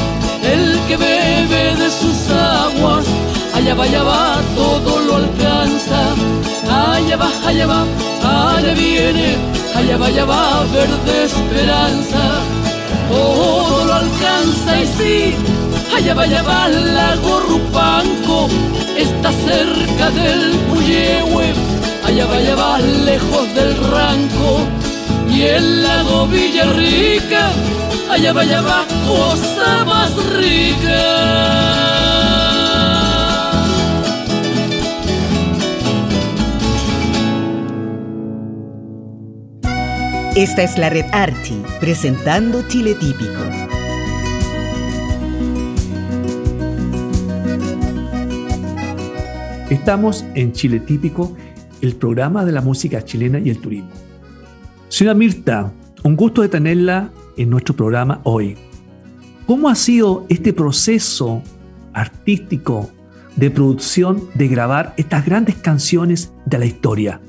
el 0.42 0.78
que 0.86 0.96
bebe 0.96 1.76
de 1.76 1.90
sus 1.90 2.30
aguas, 2.30 3.06
allá 3.54 3.74
va, 3.74 3.84
allá 3.84 4.02
va, 4.02 4.40
todo 4.54 5.00
lo 5.00 5.16
alcanza, 5.16 6.14
allá 6.68 7.16
va, 7.16 7.30
allá 7.46 7.66
va, 7.66 7.84
allá 8.22 8.74
viene, 8.74 9.36
allá 9.74 9.96
va, 9.96 10.06
allá 10.06 10.24
va, 10.24 10.64
verde 10.72 11.24
esperanza, 11.24 12.22
todo 13.10 13.84
lo 13.84 13.94
alcanza 13.94 14.80
y 14.82 14.86
sí, 14.86 15.34
allá 15.96 16.14
va, 16.14 16.22
allá 16.22 16.42
va, 16.42 16.68
lago 16.68 17.40
Rupanco, 17.40 18.48
está 18.96 19.30
cerca 19.32 20.10
del 20.10 20.56
Puyehue, 20.68 21.71
allá 22.12 22.26
va, 22.26 22.36
allá 22.36 22.54
va, 22.54 22.78
lejos 22.78 23.54
del 23.54 23.74
Ranco, 23.90 24.58
y 25.30 25.42
el 25.42 25.82
lago 25.82 26.26
Villarrica, 26.26 27.50
allá 28.10 28.32
va, 28.34 28.42
allá 28.42 28.60
va, 28.60 28.84
cosa 29.06 29.84
más 29.86 30.14
rica. 30.34 31.00
Esta 40.34 40.62
es 40.62 40.76
la 40.78 40.90
red 40.90 41.06
Archi, 41.12 41.62
presentando 41.80 42.62
Chile 42.68 42.94
Típico. 42.94 43.42
Estamos 49.70 50.24
en 50.34 50.52
Chile 50.52 50.80
Típico, 50.80 51.34
el 51.82 51.96
programa 51.96 52.44
de 52.44 52.52
la 52.52 52.62
música 52.62 53.04
chilena 53.04 53.38
y 53.38 53.50
el 53.50 53.58
turismo. 53.58 53.90
Señora 54.88 55.14
Mirta, 55.14 55.72
un 56.04 56.16
gusto 56.16 56.40
de 56.42 56.48
tenerla 56.48 57.10
en 57.36 57.50
nuestro 57.50 57.74
programa 57.76 58.20
hoy. 58.24 58.56
¿Cómo 59.46 59.68
ha 59.68 59.74
sido 59.74 60.24
este 60.28 60.52
proceso 60.52 61.42
artístico 61.92 62.90
de 63.36 63.50
producción 63.50 64.28
de 64.34 64.48
grabar 64.48 64.94
estas 64.96 65.26
grandes 65.26 65.56
canciones 65.56 66.32
de 66.46 66.58
la 66.58 66.66
historia? 66.66 67.20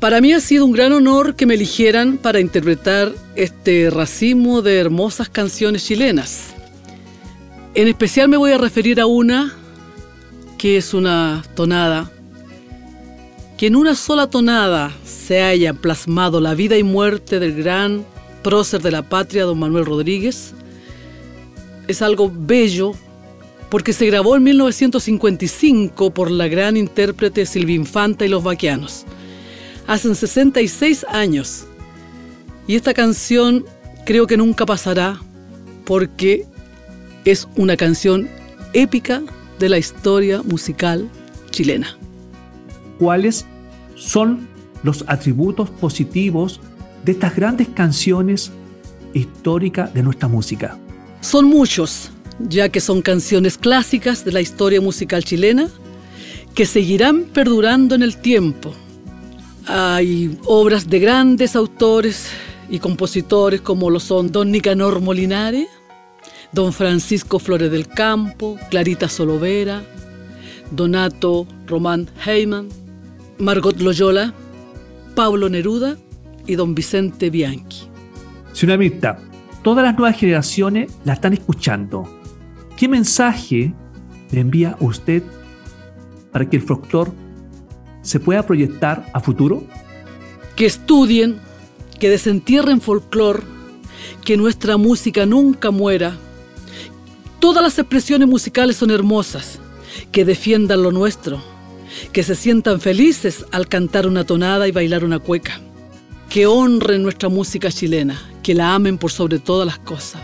Para 0.00 0.20
mí 0.20 0.32
ha 0.32 0.40
sido 0.40 0.64
un 0.64 0.72
gran 0.72 0.92
honor 0.92 1.34
que 1.34 1.46
me 1.46 1.54
eligieran 1.54 2.18
para 2.18 2.38
interpretar 2.38 3.12
este 3.34 3.90
racimo 3.90 4.62
de 4.62 4.78
hermosas 4.78 5.28
canciones 5.28 5.84
chilenas. 5.84 6.54
En 7.74 7.88
especial 7.88 8.28
me 8.28 8.36
voy 8.36 8.52
a 8.52 8.58
referir 8.58 9.00
a 9.00 9.06
una 9.06 9.54
que 10.56 10.76
es 10.76 10.94
una 10.94 11.42
tonada, 11.54 12.10
que 13.58 13.66
en 13.66 13.74
una 13.74 13.96
sola 13.96 14.30
tonada 14.30 14.92
se 15.04 15.42
haya 15.42 15.74
plasmado 15.74 16.40
la 16.40 16.54
vida 16.54 16.78
y 16.78 16.84
muerte 16.84 17.40
del 17.40 17.56
gran 17.56 18.06
prócer 18.44 18.80
de 18.80 18.92
la 18.92 19.02
patria, 19.02 19.44
don 19.44 19.58
Manuel 19.58 19.84
Rodríguez, 19.84 20.54
es 21.88 22.00
algo 22.00 22.32
bello 22.32 22.92
porque 23.68 23.92
se 23.92 24.06
grabó 24.06 24.36
en 24.36 24.44
1955 24.44 26.14
por 26.14 26.30
la 26.30 26.46
gran 26.46 26.76
intérprete 26.76 27.44
Silvia 27.46 27.74
Infanta 27.74 28.24
y 28.24 28.28
los 28.28 28.44
Vaquianos. 28.44 29.04
Hacen 29.88 30.14
66 30.14 31.04
años. 31.08 31.66
Y 32.68 32.76
esta 32.76 32.94
canción 32.94 33.64
creo 34.06 34.28
que 34.28 34.36
nunca 34.36 34.66
pasará 34.66 35.20
porque 35.84 36.46
es 37.24 37.48
una 37.56 37.76
canción 37.76 38.28
épica 38.72 39.20
de 39.58 39.68
la 39.68 39.78
historia 39.78 40.42
musical 40.42 41.10
chilena. 41.50 41.98
¿Cuáles 42.98 43.46
son 43.94 44.48
los 44.82 45.04
atributos 45.06 45.70
positivos 45.70 46.60
de 47.04 47.12
estas 47.12 47.34
grandes 47.36 47.68
canciones 47.68 48.52
históricas 49.14 49.92
de 49.94 50.02
nuestra 50.02 50.28
música? 50.28 50.78
Son 51.20 51.46
muchos, 51.46 52.10
ya 52.38 52.68
que 52.68 52.80
son 52.80 53.02
canciones 53.02 53.58
clásicas 53.58 54.24
de 54.24 54.32
la 54.32 54.40
historia 54.40 54.80
musical 54.80 55.24
chilena 55.24 55.68
que 56.54 56.66
seguirán 56.66 57.24
perdurando 57.32 57.94
en 57.94 58.02
el 58.02 58.16
tiempo. 58.16 58.72
Hay 59.66 60.36
obras 60.46 60.88
de 60.88 60.98
grandes 60.98 61.54
autores 61.54 62.26
y 62.70 62.78
compositores 62.78 63.60
como 63.60 63.90
lo 63.90 64.00
son 64.00 64.32
Don 64.32 64.50
Nicanor 64.50 65.00
Molinare, 65.00 65.68
Don 66.52 66.72
Francisco 66.72 67.38
Flores 67.38 67.70
del 67.70 67.86
Campo, 67.86 68.58
Clarita 68.70 69.08
Solovera, 69.08 69.82
Donato 70.70 71.46
Román 71.66 72.08
Heyman, 72.24 72.68
Margot 73.38 73.78
Loyola, 73.78 74.34
Pablo 75.14 75.48
Neruda 75.48 75.96
y 76.46 76.56
Don 76.56 76.74
Vicente 76.74 77.30
Bianchi. 77.30 77.86
Mirta, 78.76 79.20
todas 79.62 79.84
las 79.84 79.96
nuevas 79.96 80.18
generaciones 80.18 80.92
la 81.04 81.12
están 81.12 81.34
escuchando. 81.34 82.08
¿Qué 82.76 82.88
mensaje 82.88 83.72
le 84.32 84.40
envía 84.40 84.76
usted 84.80 85.22
para 86.32 86.48
que 86.50 86.56
el 86.56 86.62
folclore 86.62 87.12
se 88.02 88.18
pueda 88.18 88.44
proyectar 88.44 89.08
a 89.12 89.20
futuro? 89.20 89.62
Que 90.56 90.66
estudien, 90.66 91.38
que 92.00 92.10
desentierren 92.10 92.80
folclore, 92.80 93.42
que 94.24 94.36
nuestra 94.36 94.76
música 94.76 95.26
nunca 95.26 95.70
muera. 95.70 96.16
Todas 97.38 97.62
las 97.62 97.78
expresiones 97.78 98.26
musicales 98.28 98.76
son 98.76 98.90
hermosas, 98.90 99.60
que 100.10 100.24
defiendan 100.24 100.82
lo 100.82 100.90
nuestro, 100.90 101.40
que 102.12 102.22
se 102.22 102.34
sientan 102.34 102.80
felices 102.80 103.44
al 103.52 103.68
cantar 103.68 104.06
una 104.06 104.24
tonada 104.24 104.68
y 104.68 104.72
bailar 104.72 105.04
una 105.04 105.18
cueca, 105.18 105.60
que 106.28 106.46
honren 106.46 107.02
nuestra 107.02 107.28
música 107.28 107.70
chilena, 107.70 108.20
que 108.42 108.54
la 108.54 108.74
amen 108.74 108.98
por 108.98 109.10
sobre 109.10 109.38
todas 109.38 109.66
las 109.66 109.78
cosas, 109.78 110.22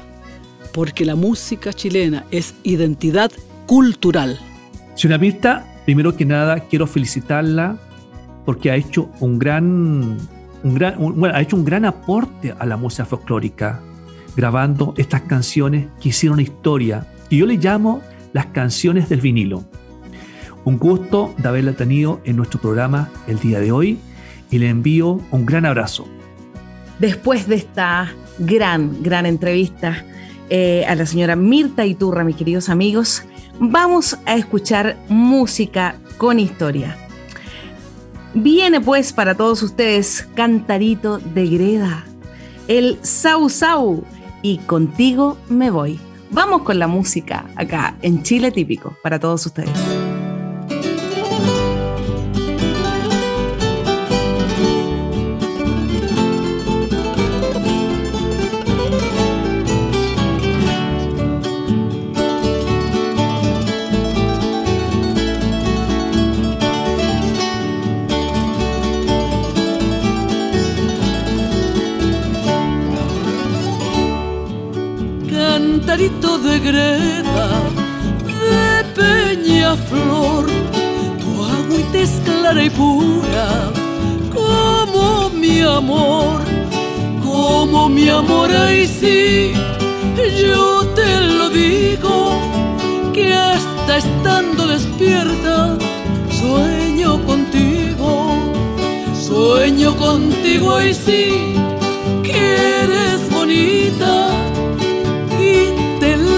porque 0.72 1.04
la 1.04 1.14
música 1.14 1.72
chilena 1.72 2.24
es 2.30 2.54
identidad 2.62 3.30
cultural. 3.66 4.38
Señora 4.94 5.18
Mirta, 5.18 5.82
primero 5.84 6.16
que 6.16 6.24
nada 6.24 6.60
quiero 6.60 6.86
felicitarla 6.86 7.78
porque 8.44 8.70
ha 8.70 8.76
hecho 8.76 9.10
un 9.20 9.38
gran, 9.38 10.18
un 10.62 10.74
gran 10.74 10.96
bueno, 10.98 11.34
ha 11.34 11.40
hecho 11.40 11.56
un 11.56 11.64
gran 11.64 11.84
aporte 11.84 12.54
a 12.58 12.66
la 12.66 12.76
música 12.76 13.04
folclórica, 13.04 13.80
grabando 14.36 14.94
estas 14.96 15.22
canciones 15.22 15.86
que 16.00 16.10
hicieron 16.10 16.40
historia, 16.40 17.06
y 17.30 17.38
yo 17.38 17.46
le 17.46 17.56
llamo 17.56 18.02
las 18.32 18.46
canciones 18.46 19.08
del 19.08 19.20
vinilo. 19.20 19.64
Un 20.64 20.78
gusto 20.78 21.34
de 21.38 21.48
haberla 21.48 21.72
tenido 21.72 22.20
en 22.24 22.36
nuestro 22.36 22.60
programa 22.60 23.10
el 23.26 23.38
día 23.38 23.60
de 23.60 23.72
hoy 23.72 23.98
y 24.50 24.58
le 24.58 24.68
envío 24.68 25.20
un 25.30 25.46
gran 25.46 25.66
abrazo 25.66 26.06
después 26.98 27.46
de 27.46 27.56
esta 27.56 28.12
gran, 28.38 29.02
gran 29.02 29.26
entrevista 29.26 30.04
eh, 30.50 30.84
a 30.86 30.94
la 30.94 31.06
señora 31.06 31.36
Mirta 31.36 31.86
Iturra, 31.86 32.24
mis 32.24 32.36
queridos 32.36 32.68
amigos, 32.68 33.22
vamos 33.58 34.18
a 34.26 34.36
escuchar 34.36 34.96
música 35.08 35.96
con 36.18 36.38
historia. 36.38 36.96
Viene 38.34 38.80
pues 38.80 39.12
para 39.12 39.34
todos 39.34 39.62
ustedes 39.62 40.28
Cantarito 40.34 41.18
de 41.18 41.46
Greda, 41.46 42.04
el 42.68 42.98
Sau 43.02 43.48
Sau 43.48 44.04
y 44.42 44.58
contigo 44.58 45.38
me 45.48 45.70
voy. 45.70 46.00
Vamos 46.30 46.62
con 46.62 46.80
la 46.80 46.88
música 46.88 47.46
acá 47.54 47.96
en 48.02 48.22
Chile 48.22 48.50
Típico 48.50 48.96
para 49.02 49.20
todos 49.20 49.46
ustedes. 49.46 50.03
Ay 88.54 88.86
sí, 88.86 89.52
yo 90.42 90.86
te 90.94 91.20
lo 91.20 91.50
digo, 91.50 92.38
que 93.12 93.34
hasta 93.34 93.98
estando 93.98 94.66
despierta, 94.68 95.76
sueño 96.30 97.24
contigo, 97.24 98.36
sueño 99.14 99.96
contigo, 99.96 100.76
ay 100.76 100.94
sí, 100.94 101.54
que 102.22 102.56
eres 102.82 103.30
bonita 103.30 104.34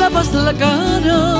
lavas 0.08 0.32
la 0.34 0.54
cara 0.54 1.34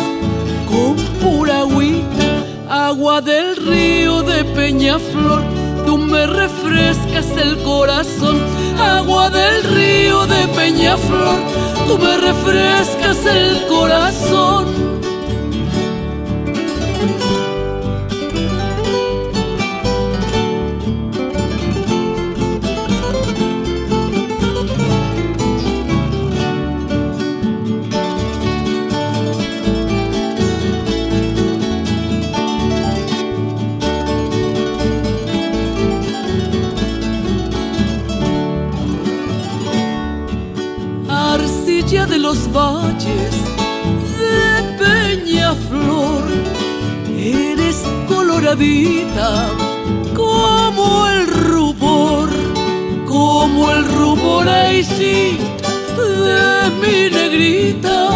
con 0.68 0.96
pura 1.20 1.60
agüita, 1.60 2.28
agua 2.68 3.20
del 3.20 3.54
río 3.56 4.22
de 4.22 4.44
Peñaflor. 4.56 5.42
Tú 5.86 5.96
me 5.98 6.26
refrescas 6.26 7.28
el 7.36 7.56
corazón, 7.62 8.40
agua 8.78 9.30
del 9.30 9.64
río 9.64 10.26
de 10.26 10.48
Peñaflor. 10.48 11.38
Tú 11.86 11.98
me 11.98 12.16
refrescas 12.16 13.24
el 13.26 13.66
corazón. 13.66 14.75
De 42.08 42.18
los 42.18 42.50
valles 42.52 43.32
de 44.18 44.62
Peñaflor. 44.78 46.24
Eres 47.16 47.82
coloradita 48.08 49.48
como 50.14 51.06
el 51.08 51.26
rubor, 51.26 52.28
como 53.06 53.70
el 53.72 53.84
rumor 53.84 54.46
sí 54.82 55.38
de 55.96 56.70
mi 56.80 57.10
negrita, 57.10 58.10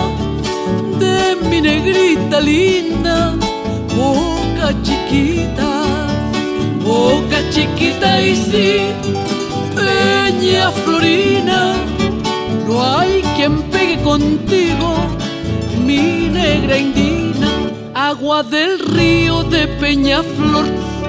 de 0.99 1.37
mi 1.49 1.61
negrita 1.61 2.41
linda, 2.41 3.35
boca 3.97 4.75
chiquita, 4.83 5.71
boca 6.85 7.39
chiquita 7.51 8.21
y 8.21 8.37
sí, 8.37 8.71
peña 9.75 10.71
florina, 10.85 11.75
no 12.71 12.83
hay 12.99 13.21
quien 13.37 13.63
pegue 13.65 14.01
contigo, 14.03 14.95
mi 15.85 16.29
negra 16.29 16.79
indina, 16.79 17.49
agua 17.95 18.45
del 18.45 18.79
río 18.79 19.43
de 19.43 19.67
Peñaflor, 19.67 20.67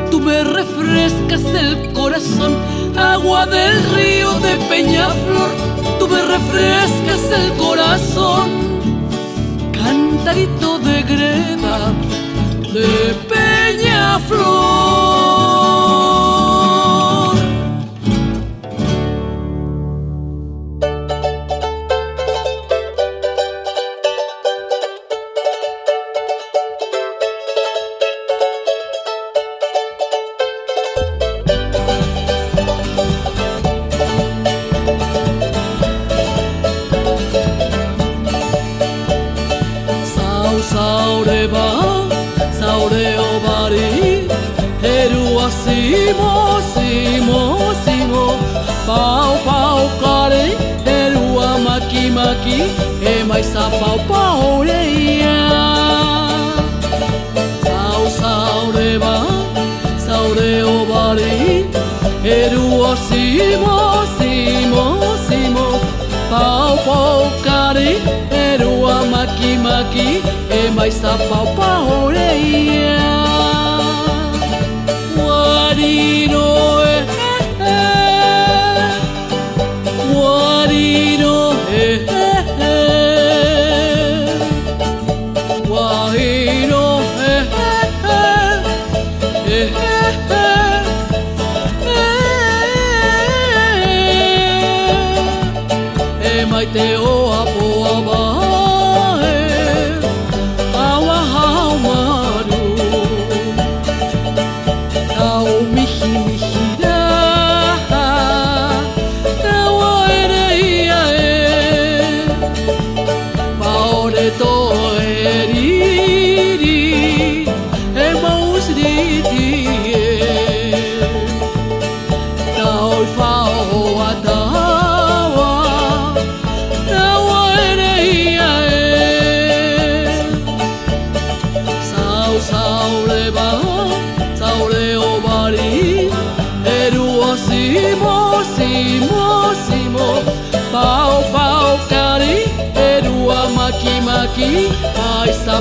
tú 0.09 0.19
me 0.19 0.43
refrescas 0.43 1.45
el 1.45 1.93
corazón, 1.93 2.53
agua 2.97 3.45
del 3.45 3.75
río 3.93 4.31
de 4.39 4.55
Peñaflor 4.69 5.51
tú 5.99 6.07
me 6.07 6.19
refrescas 6.19 7.23
el 7.39 7.53
corazón, 7.57 8.49
cantarito 9.71 10.79
de 10.79 11.03
greda 11.03 11.93
de 12.73 13.13
Peñaflor. 13.29 14.61
o 60.63 60.85
bari 60.85 61.65
Eru 62.23 62.81
o 62.81 62.95
simo, 62.95 64.05
simo, 64.17 64.97
simo 65.27 65.79
Pau, 66.29 66.77
pau, 66.85 67.31
kari 67.43 67.97
Eru 68.31 68.87
a 68.87 69.05
maqui 69.05 69.57
maqui, 69.57 70.21
E 70.49 70.69
mais 70.71 71.03
a 71.03 71.17
pau, 71.29 71.47
pau, 71.55 72.09
reia 72.09 73.10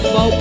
love, 0.03 0.39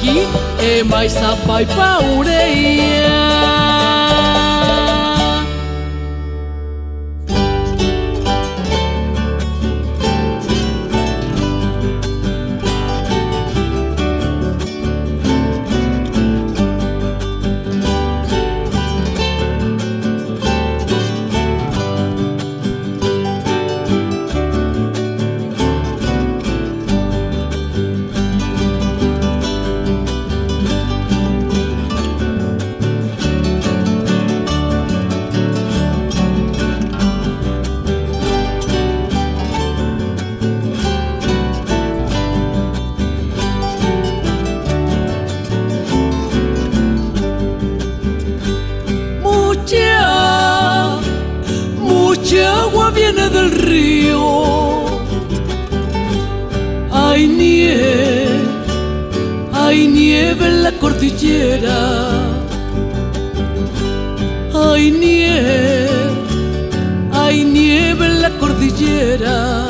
ki 0.00 0.26
e 0.70 0.82
mais 0.84 1.12
sapai 1.12 1.66
pau 1.66 2.22
rei 2.22 2.80
río. 53.60 54.84
Hay 56.90 57.26
nieve, 57.26 58.28
hay 59.52 59.88
nieve 59.88 60.46
en 60.46 60.62
la 60.62 60.72
cordillera. 60.72 62.10
Hay 64.54 64.90
nieve, 64.90 65.88
hay 67.12 67.44
nieve 67.44 68.06
en 68.06 68.22
la 68.22 68.30
cordillera. 68.38 69.66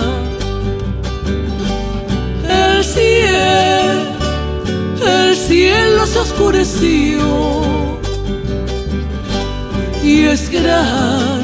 El 2.49 2.85
cielo, 2.85 4.01
el 5.07 5.37
cielo 5.37 6.07
se 6.07 6.19
oscureció 6.19 7.21
y 10.03 10.25
es 10.25 10.51
gran 10.51 11.40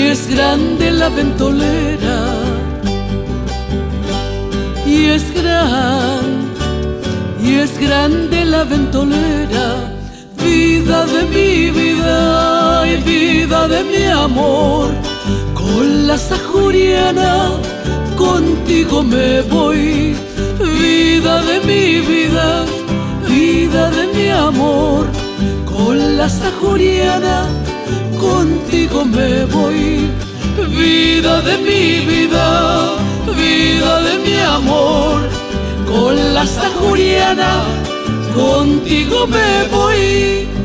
y 0.00 0.06
es 0.06 0.28
grande 0.34 0.90
la 0.90 1.08
ventolera 1.10 2.18
y 4.86 5.04
es 5.16 5.24
gran, 5.34 6.24
y 7.44 7.54
es 7.64 7.78
grande 7.78 8.44
la 8.44 8.64
ventolera, 8.64 9.66
vida 10.42 11.06
de 11.06 11.22
mi 11.34 11.70
vida 11.70 12.86
y 12.92 12.96
vida 13.12 13.68
de 13.68 13.84
mi 13.84 14.04
amor, 14.06 14.88
con 15.54 16.06
la 16.08 16.16
sajuriana 16.16 17.50
contigo 18.16 19.02
me 19.02 19.42
voy, 19.42 20.16
vida 20.80 21.42
de 21.42 21.56
mi 21.68 21.84
vida, 22.12 22.64
vida 23.28 23.90
de 23.90 24.04
mi 24.14 24.28
amor, 24.28 25.06
con 25.72 26.16
la 26.16 26.28
sajuriana 26.28 27.59
contigo 28.20 29.04
me 29.04 29.44
voy, 29.46 30.10
vida 30.78 31.40
de 31.40 31.58
mi 31.58 32.00
vida 32.06 33.00
vida 33.34 34.00
de 34.02 34.18
mi 34.18 34.38
amor, 34.38 35.20
con 35.86 36.34
la 36.34 36.46
sajuriana 36.46 37.64
contigo 38.34 39.26
me 39.26 39.64
voy. 39.70 40.59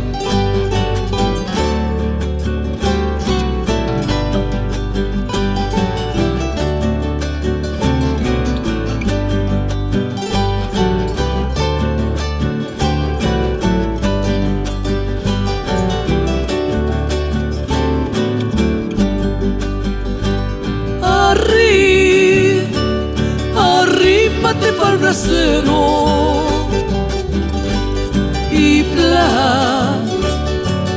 Y 28.52 28.84
pla 28.84 30.00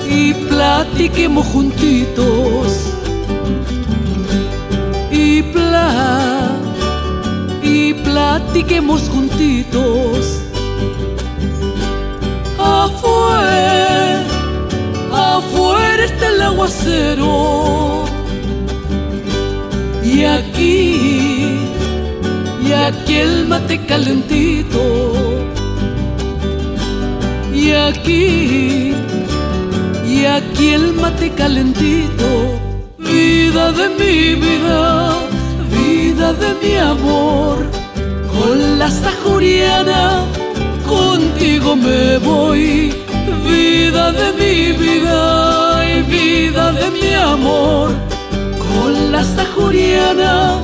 y 0.09 0.33
platiquemos 0.33 1.47
juntitos. 1.47 2.95
Y 5.11 5.43
pla 5.43 6.57
y 7.63 7.93
platiquemos 7.95 9.09
juntitos. 9.11 10.41
Afuera 12.59 14.25
afuera 15.13 16.05
está 16.05 16.29
el 16.29 16.43
aguacero. 16.43 18.05
Y 20.03 20.25
aquí 20.25 21.08
aquí 22.89 23.17
el 23.17 23.47
mate 23.47 23.79
calentito. 23.87 24.83
Y 27.53 27.73
aquí, 27.73 28.95
y 30.07 30.25
aquí 30.25 30.69
el 30.71 30.93
mate 30.95 31.31
calentito. 31.31 32.29
Vida 32.99 33.73
de 33.73 33.87
mi 34.01 34.35
vida, 34.47 35.13
vida 35.77 36.33
de 36.33 36.51
mi 36.63 36.77
amor. 36.77 37.57
Con 38.35 38.79
la 38.79 38.91
sajuriana, 38.91 40.25
contigo 40.87 41.77
me 41.77 42.19
voy. 42.19 42.95
Vida 43.45 44.13
de 44.13 44.29
mi 44.41 44.55
vida 44.85 45.85
y 45.93 46.03
vida 46.03 46.73
de 46.73 46.91
mi 46.91 47.13
amor. 47.13 47.91
Con 48.67 49.13
la 49.13 49.23
sajuriana 49.25 50.61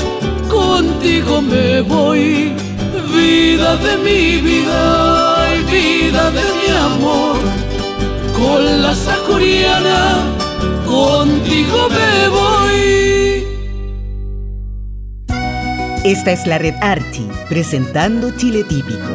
contigo 0.74 1.40
me 1.40 1.80
voy, 1.82 2.52
vida 3.14 3.76
de 3.76 3.96
mi 4.06 4.40
vida 4.40 5.46
y 5.54 5.58
vida 5.70 6.30
de 6.32 6.42
mi 6.58 6.68
amor. 6.90 7.36
Con 8.36 8.82
la 8.82 8.92
sajuriana, 8.92 10.00
contigo 10.84 11.88
me 11.96 12.28
voy. 12.38 13.46
Esta 16.04 16.32
es 16.32 16.46
la 16.46 16.58
red 16.58 16.74
Archi, 16.80 17.28
presentando 17.48 18.32
Chile 18.36 18.64
Típico. 18.64 19.12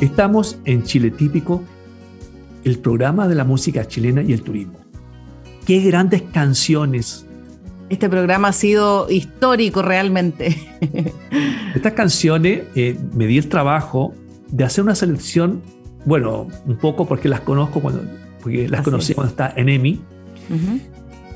Estamos 0.00 0.56
en 0.64 0.84
Chile 0.84 1.10
Típico, 1.10 1.64
el 2.64 2.78
programa 2.78 3.28
de 3.28 3.34
la 3.34 3.44
música 3.44 3.86
chilena 3.86 4.22
y 4.22 4.32
el 4.32 4.42
turismo. 4.42 4.78
Qué 5.66 5.80
grandes 5.80 6.22
canciones. 6.22 7.26
Este 7.88 8.08
programa 8.08 8.48
ha 8.48 8.52
sido 8.52 9.10
histórico 9.10 9.82
realmente. 9.82 10.56
Estas 11.74 11.92
canciones 11.92 12.62
eh, 12.74 12.98
me 13.14 13.26
di 13.26 13.38
el 13.38 13.48
trabajo 13.48 14.14
de 14.50 14.64
hacer 14.64 14.84
una 14.84 14.94
selección, 14.94 15.62
bueno, 16.04 16.48
un 16.66 16.76
poco 16.76 17.06
porque 17.06 17.28
las 17.28 17.40
conozco 17.40 17.80
cuando, 17.80 18.02
porque 18.42 18.68
las 18.68 18.82
conocí 18.82 19.14
cuando 19.14 19.30
está 19.30 19.52
en 19.56 19.68
EMI. 19.68 20.00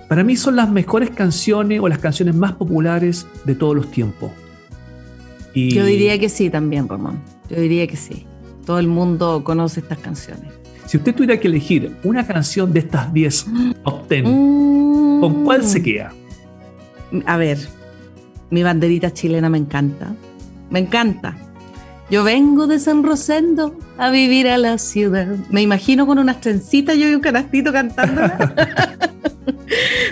Para 0.08 0.24
mí 0.24 0.36
son 0.36 0.56
las 0.56 0.70
mejores 0.70 1.10
canciones 1.10 1.80
o 1.80 1.88
las 1.88 1.98
canciones 1.98 2.34
más 2.34 2.52
populares 2.52 3.26
de 3.44 3.54
todos 3.54 3.74
los 3.74 3.90
tiempos. 3.90 4.30
Y 5.54 5.74
Yo 5.74 5.84
diría 5.84 6.18
que 6.18 6.28
sí 6.28 6.50
también, 6.50 6.88
Ramón. 6.88 7.22
Yo 7.50 7.60
diría 7.60 7.86
que 7.86 7.96
sí. 7.96 8.26
Todo 8.64 8.78
el 8.78 8.88
mundo 8.88 9.42
conoce 9.44 9.80
estas 9.80 9.98
canciones. 9.98 10.61
Si 10.86 10.96
usted 10.96 11.14
tuviera 11.14 11.38
que 11.38 11.48
elegir 11.48 11.96
una 12.04 12.26
canción 12.26 12.72
de 12.72 12.80
estas 12.80 13.12
10 13.12 13.46
top 13.84 14.08
10, 14.08 14.22
¿con 14.24 15.44
cuál 15.44 15.64
se 15.64 15.82
queda? 15.82 16.12
A 17.26 17.36
ver, 17.36 17.58
mi 18.50 18.62
banderita 18.62 19.12
chilena 19.12 19.48
me 19.48 19.58
encanta. 19.58 20.14
Me 20.70 20.80
encanta. 20.80 21.36
Yo 22.10 22.24
vengo 22.24 22.66
de 22.66 22.78
San 22.78 23.02
Rosendo 23.02 23.78
a 23.96 24.10
vivir 24.10 24.48
a 24.48 24.58
la 24.58 24.76
ciudad. 24.78 25.26
Me 25.50 25.62
imagino 25.62 26.06
con 26.06 26.18
unas 26.18 26.40
trencitas 26.40 26.96
yo 26.98 27.08
y 27.08 27.14
un 27.14 27.20
canastito 27.20 27.72
cantando. 27.72 28.20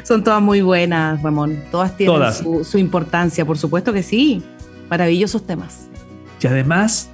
Son 0.05 0.25
todas 0.25 0.41
muy 0.41 0.63
buenas, 0.63 1.23
Ramón. 1.23 1.59
Todas 1.71 1.97
tienen 1.97 2.33
Su, 2.33 2.65
su 2.65 2.79
importancia, 2.79 3.45
por 3.45 3.59
supuesto 3.59 3.93
que 3.93 4.03
sí. 4.03 4.43
Maravillosos 4.89 5.47
temas. 5.47 5.89
Y 6.41 6.47
además 6.47 7.11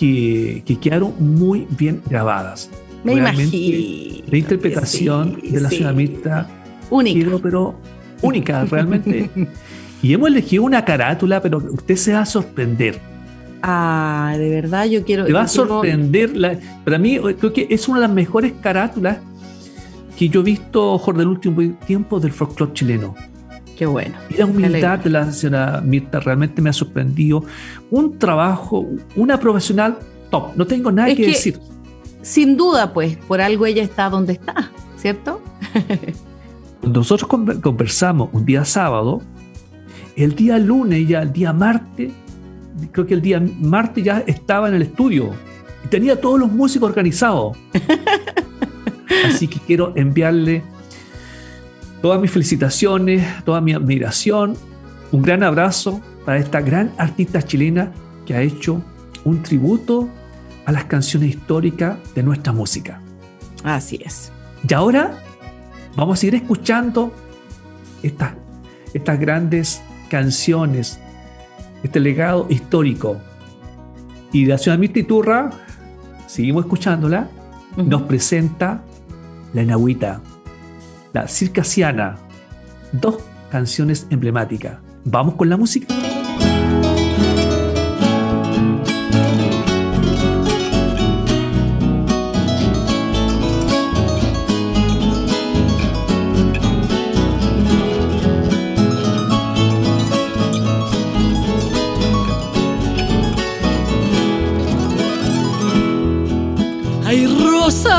que, 0.00 0.78
quedaron 0.80 1.12
muy 1.18 1.66
bien 1.70 2.02
grabadas. 2.08 2.70
Me 3.04 3.14
imagino. 3.14 4.24
La 4.30 4.38
interpretación 4.38 5.40
de 5.42 5.60
la 5.60 5.92
Mirta. 5.92 6.48
Única. 6.88 7.38
pero 7.42 7.74
única, 8.22 8.64
realmente. 8.64 9.30
y 10.02 10.12
hemos 10.12 10.28
elegido 10.28 10.64
una 10.64 10.84
carátula, 10.84 11.40
pero 11.40 11.58
usted 11.58 11.96
se 11.96 12.12
va 12.14 12.20
a 12.20 12.26
sorprender. 12.26 12.98
Ah, 13.62 14.34
de 14.38 14.48
verdad, 14.48 14.86
yo 14.86 15.04
quiero. 15.04 15.26
Te 15.26 15.32
va 15.32 15.42
a 15.42 15.48
sorprender. 15.48 16.58
para 16.84 16.98
mí, 16.98 17.18
creo 17.38 17.52
que 17.52 17.66
es 17.70 17.86
una 17.86 18.00
de 18.00 18.06
las 18.06 18.14
mejores 18.14 18.54
carátulas 18.60 19.18
que 20.16 20.28
yo 20.28 20.40
he 20.40 20.44
visto, 20.44 20.98
Jorge, 20.98 21.18
del 21.18 21.28
último 21.28 21.74
tiempo 21.86 22.18
del 22.20 22.32
folclore 22.32 22.72
chileno. 22.72 23.14
Qué 23.80 23.86
bueno. 23.86 24.14
Y 24.28 24.34
la 24.34 24.44
humildad 24.44 24.98
de 24.98 25.08
la 25.08 25.32
señora 25.32 25.80
Mirta 25.80 26.20
realmente 26.20 26.60
me 26.60 26.68
ha 26.68 26.72
sorprendido. 26.74 27.46
Un 27.90 28.18
trabajo, 28.18 28.86
una 29.16 29.40
profesional 29.40 29.98
top. 30.30 30.54
No 30.54 30.66
tengo 30.66 30.92
nada 30.92 31.14
que, 31.14 31.28
decir. 31.28 31.58
Sin 32.20 32.58
duda, 32.58 32.92
pues, 32.92 33.16
por 33.16 33.40
algo 33.40 33.64
ella 33.64 33.82
está 33.82 34.10
donde 34.10 34.34
está, 34.34 34.70
¿cierto? 34.98 35.40
Nosotros 36.82 37.26
conversamos 37.62 38.28
un 38.34 38.44
día 38.44 38.66
sábado, 38.66 39.22
el 40.14 40.34
día 40.34 40.58
lunes, 40.58 41.08
ya 41.08 41.22
el 41.22 41.32
día 41.32 41.54
martes, 41.54 42.12
creo 42.92 43.06
que 43.06 43.14
el 43.14 43.22
día 43.22 43.42
martes 43.62 44.04
ya 44.04 44.22
estaba 44.26 44.68
en 44.68 44.74
el 44.74 44.82
estudio 44.82 45.30
y 45.86 45.88
tenía 45.88 46.20
todos 46.20 46.38
los 46.38 46.52
músicos 46.52 46.90
organizados. 46.90 47.56
Así 49.24 49.48
que 49.48 49.58
quiero 49.60 49.94
enviarle 49.96 50.62
Todas 52.02 52.20
mis 52.20 52.30
felicitaciones, 52.30 53.26
toda 53.44 53.60
mi 53.60 53.72
admiración, 53.72 54.56
un 55.12 55.22
gran 55.22 55.42
abrazo 55.42 56.00
para 56.24 56.38
esta 56.38 56.60
gran 56.60 56.92
artista 56.96 57.42
chilena 57.42 57.92
que 58.24 58.34
ha 58.34 58.42
hecho 58.42 58.82
un 59.24 59.42
tributo 59.42 60.08
a 60.64 60.72
las 60.72 60.84
canciones 60.84 61.30
históricas 61.30 61.98
de 62.14 62.22
nuestra 62.22 62.52
música. 62.52 63.00
Así 63.64 64.00
es. 64.04 64.32
Y 64.66 64.72
ahora 64.72 65.18
vamos 65.96 66.18
a 66.18 66.20
seguir 66.20 66.36
escuchando 66.36 67.12
estas, 68.02 68.34
estas 68.94 69.18
grandes 69.18 69.82
canciones, 70.08 71.00
este 71.82 72.00
legado 72.00 72.46
histórico. 72.48 73.18
Y 74.32 74.46
la 74.46 74.58
ciudad 74.58 74.78
Turra, 75.08 75.50
seguimos 76.26 76.64
escuchándola, 76.64 77.28
nos 77.76 78.02
presenta 78.02 78.82
la 79.52 79.64
Nahuita, 79.64 80.20
la 81.12 81.28
circasiana, 81.28 82.16
dos 82.92 83.18
canciones 83.50 84.06
emblemáticas. 84.10 84.78
Vamos 85.04 85.34
con 85.34 85.48
la 85.48 85.56
música. 85.56 85.94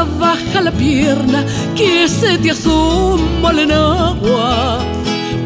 baja 0.06 0.62
la 0.62 0.72
pierna 0.72 1.46
se 2.22 2.38
te 2.38 2.52
asoma 2.52 3.50
en 3.52 3.72
agua. 3.72 4.80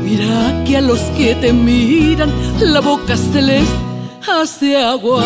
Mira 0.04 0.64
que 0.66 0.76
a 0.76 0.82
los 0.82 1.00
que 1.18 1.34
te 1.36 1.54
miran 1.54 2.30
la 2.60 2.82
boca 2.82 3.16
se 3.16 3.42
les 3.42 3.70
hace 4.28 4.78
agua. 4.78 5.24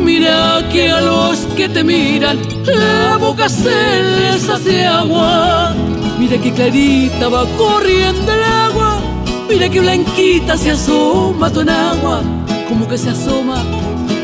Mira 0.00 0.60
que 0.72 0.90
a 0.90 1.00
los 1.00 1.38
que 1.56 1.68
te 1.68 1.84
miran 1.84 2.36
la 2.64 3.16
boca 3.16 3.48
se 3.48 4.02
les 4.18 4.48
hace 4.48 4.84
agua. 4.84 5.72
Mira 6.18 6.36
que 6.42 6.52
clarita 6.52 7.28
va 7.28 7.46
corriendo 7.56 8.32
el 8.32 8.42
agua. 8.42 8.98
Mira 9.48 9.68
que 9.68 9.80
blanquita 9.80 10.56
se 10.56 10.72
asoma 10.72 11.48
tu 11.50 11.60
en 11.60 11.70
agua. 11.70 12.22
Como 12.68 12.88
que 12.88 12.98
se 12.98 13.10
asoma 13.10 13.62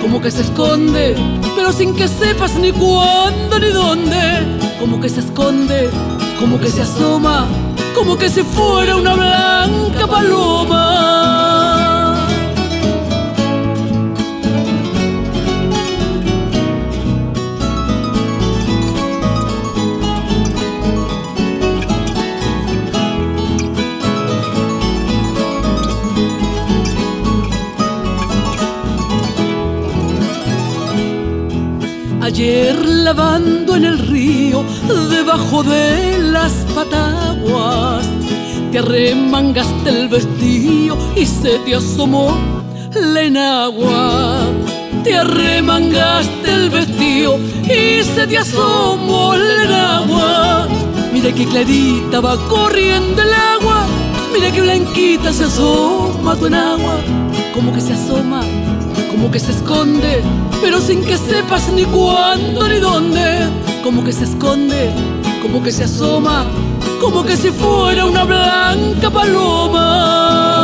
como 0.00 0.20
que 0.20 0.30
se 0.30 0.40
esconde, 0.40 1.14
pero 1.54 1.72
sin 1.72 1.94
que 1.94 2.08
sepas 2.08 2.54
ni 2.54 2.72
cuándo 2.72 3.58
ni 3.58 3.68
dónde, 3.68 4.69
como 4.80 4.98
que 4.98 5.08
se 5.10 5.20
esconde, 5.20 5.90
como 6.38 6.58
que 6.58 6.68
se 6.68 6.80
asoma, 6.80 7.46
como 7.94 8.16
que 8.16 8.30
si 8.30 8.42
fuera 8.42 8.96
una 8.96 9.14
blanca 9.14 10.06
paloma. 10.06 11.20
Ayer 32.22 32.86
lavando 32.86 33.74
en 33.74 33.84
el 33.84 33.98
río, 33.98 34.39
debajo 35.08 35.62
de 35.62 36.18
las 36.18 36.52
pataguas, 36.74 38.06
te 38.72 38.78
arremangaste 38.78 39.90
el 39.90 40.08
vestido 40.08 40.96
y 41.16 41.26
se 41.26 41.58
te 41.60 41.74
asomó 41.74 42.36
la 42.94 43.22
enagua. 43.22 44.40
Te 45.04 45.16
arremangaste 45.16 46.52
el 46.52 46.70
vestido 46.70 47.38
y 47.64 48.02
se 48.04 48.26
te 48.26 48.38
asomó 48.38 49.34
la 49.34 49.64
enagua. 49.64 50.68
Mira 51.12 51.32
que 51.32 51.46
clarita 51.46 52.20
va 52.20 52.36
corriendo 52.48 53.22
el 53.22 53.32
agua, 53.32 53.86
mira 54.32 54.50
que 54.50 54.60
blanquita 54.60 55.32
se 55.32 55.44
asoma 55.44 56.36
tu 56.36 56.46
enagua, 56.46 56.98
como 57.54 57.72
que 57.72 57.80
se 57.80 57.94
asoma 57.94 58.42
como 59.20 59.32
que 59.32 59.38
se 59.38 59.52
esconde, 59.52 60.22
pero 60.62 60.80
sin 60.80 61.04
que 61.04 61.18
sepas 61.18 61.68
ni 61.74 61.84
cuándo 61.84 62.66
ni 62.66 62.78
dónde, 62.78 63.50
como 63.84 64.02
que 64.02 64.14
se 64.14 64.24
esconde, 64.24 64.90
como 65.42 65.62
que 65.62 65.70
se 65.70 65.84
asoma, 65.84 66.46
como 67.02 67.22
que 67.22 67.36
si 67.36 67.50
fuera 67.50 68.06
una 68.06 68.24
blanca 68.24 69.10
paloma. 69.10 70.59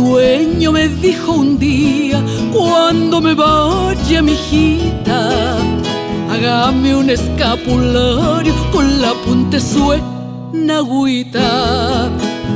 Dueño 0.00 0.72
me 0.72 0.88
dijo 0.88 1.32
un 1.32 1.58
día, 1.58 2.22
cuando 2.52 3.20
me 3.20 3.34
vaya 3.34 4.22
mi 4.22 4.32
hijita, 4.32 5.56
hágame 6.30 6.94
un 6.94 7.10
escapulario 7.10 8.54
con 8.72 9.00
la 9.00 9.12
punta 9.24 9.60
suena 9.60 10.78
agüita. 10.78 12.08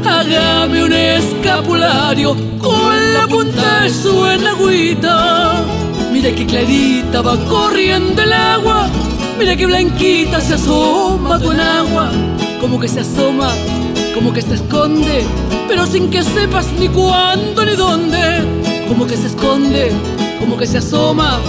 Hágame 0.06 0.84
un 0.84 0.92
escapulario 0.92 2.36
con 2.58 3.14
la 3.14 3.26
punta 3.26 3.88
suena 3.88 4.50
agüita. 4.50 5.64
Mira 6.12 6.30
que 6.34 6.46
clarita 6.46 7.22
va 7.22 7.36
corriendo 7.46 8.22
el 8.22 8.32
agua, 8.32 8.88
mira 9.38 9.56
que 9.56 9.66
blanquita 9.66 10.40
se 10.40 10.54
asoma 10.54 11.40
con 11.40 11.58
agua, 11.60 12.10
como 12.60 12.78
que 12.78 12.88
se 12.88 13.00
asoma, 13.00 13.50
como 14.14 14.32
que 14.32 14.42
se 14.42 14.54
esconde 14.54 15.24
pero 15.68 15.86
sin 15.86 16.08
que 16.08 16.22
sepas 16.22 16.70
ni 16.78 16.88
cuándo 16.88 17.64
ni 17.64 17.74
dónde. 17.74 18.44
Como 18.86 19.06
que 19.06 19.16
se 19.16 19.26
esconde, 19.26 19.90
como 20.38 20.56
que 20.56 20.66
se 20.66 20.78
asoma, 20.78 21.40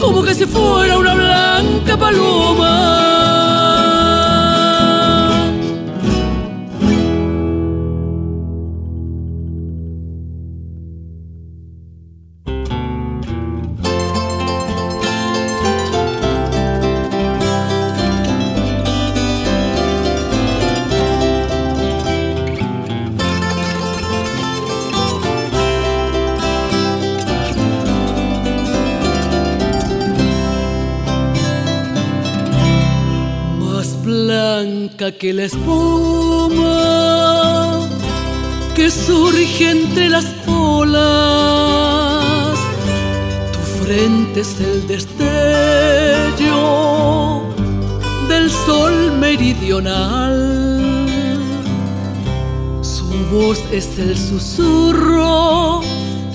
como 0.00 0.22
que 0.22 0.34
si 0.34 0.44
fuera 0.44 0.98
una 0.98 1.14
blanca 1.14 1.96
paloma. 1.96 3.09
Que 35.18 35.32
la 35.32 35.44
espuma 35.44 36.68
que 38.74 38.90
surge 38.90 39.70
entre 39.70 40.08
las 40.08 40.26
olas. 40.46 40.98
Tu 43.52 43.58
frente 43.84 44.40
es 44.40 44.60
el 44.60 44.86
destello 44.86 45.14
del 48.28 48.50
sol 48.50 49.12
meridional. 49.18 50.36
Su 52.82 53.06
voz 53.32 53.58
es 53.72 53.98
el 53.98 54.16
susurro 54.16 55.80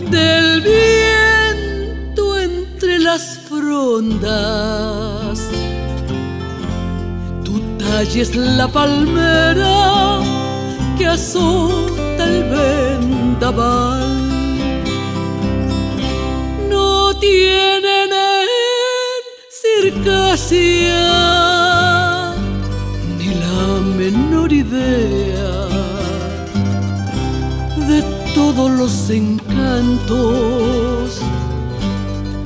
del 0.09 0.61
viento 0.61 2.37
entre 2.39 2.99
las 2.99 3.39
frondas 3.47 5.14
es 8.01 8.35
la 8.35 8.67
palmera 8.67 10.19
que 10.97 11.07
azota 11.07 12.25
el 12.25 12.43
vendaval. 12.43 14.03
No 16.69 17.17
tienen 17.19 18.11
en 18.11 18.47
circasia 19.49 21.05
ni 23.17 23.33
la 23.33 23.79
menor 23.95 24.51
idea 24.51 25.69
de 27.87 28.03
todos 28.33 28.69
los 28.71 29.09
encantos 29.09 31.21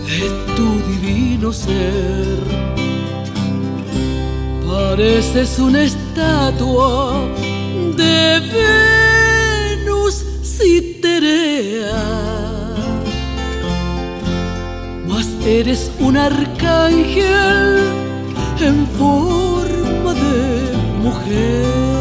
de 0.05 0.29
tu 0.55 0.79
divino 0.91 1.51
ser 1.51 2.68
Pareces 4.79 5.59
una 5.59 5.81
estatua 5.83 7.27
de 7.97 8.39
Venus 8.55 10.23
Citerea, 10.41 12.05
mas 15.05 15.27
eres 15.45 15.91
un 15.99 16.15
arcángel 16.15 17.79
en 18.61 18.87
forma 18.97 20.13
de 20.13 20.41
mujer. 21.03 21.98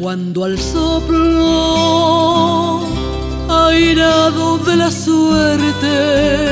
Cuando 0.00 0.44
al 0.44 0.58
soplo 0.58 1.20
airado 3.68 4.56
de 4.56 4.76
la 4.76 4.90
suerte 4.90 6.48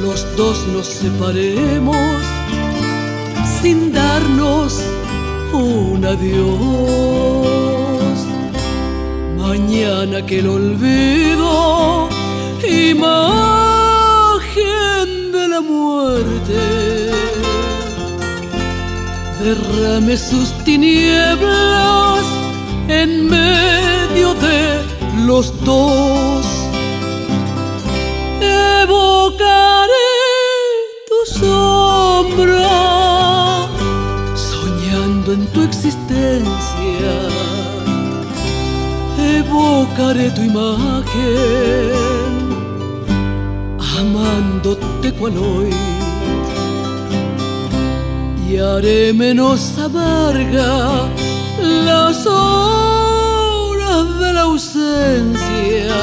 los 0.00 0.36
dos 0.36 0.66
nos 0.74 0.88
separemos 0.88 2.24
sin 3.60 3.92
darnos 3.92 4.82
un 5.52 6.04
adiós. 6.04 6.48
Mañana 9.38 10.26
que 10.26 10.40
el 10.40 10.48
olvido, 10.48 12.08
imagen 12.66 13.52
de 15.30 15.48
la 15.48 15.60
muerte 15.60 17.12
derrame 19.42 20.16
sus 20.16 20.52
tinieblas 20.64 22.24
en 22.88 23.28
medio 23.28 24.34
de 24.34 24.80
los 25.26 25.52
dos. 25.64 26.46
Evocaré 28.40 30.12
tu 31.08 31.18
sombra, 31.40 32.78
soñando 34.34 35.32
en 35.32 35.46
tu 35.52 35.62
existencia. 35.62 37.14
Evocaré 39.18 40.30
tu 40.30 40.42
imagen, 40.42 42.32
amándote 43.98 45.12
cual 45.14 45.36
hoy 45.38 45.91
y 48.52 48.58
haré 48.58 49.12
menos 49.14 49.78
amarga 49.78 51.08
las 51.86 52.26
horas 52.26 54.18
de 54.20 54.32
la 54.34 54.42
ausencia 54.42 55.96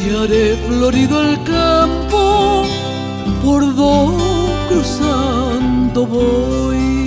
y 0.00 0.14
haré 0.14 0.56
florido 0.68 1.22
el 1.22 1.42
campo 1.42 2.64
por 3.42 3.74
do 3.74 4.16
cruzando 4.68 6.06
voy. 6.06 6.97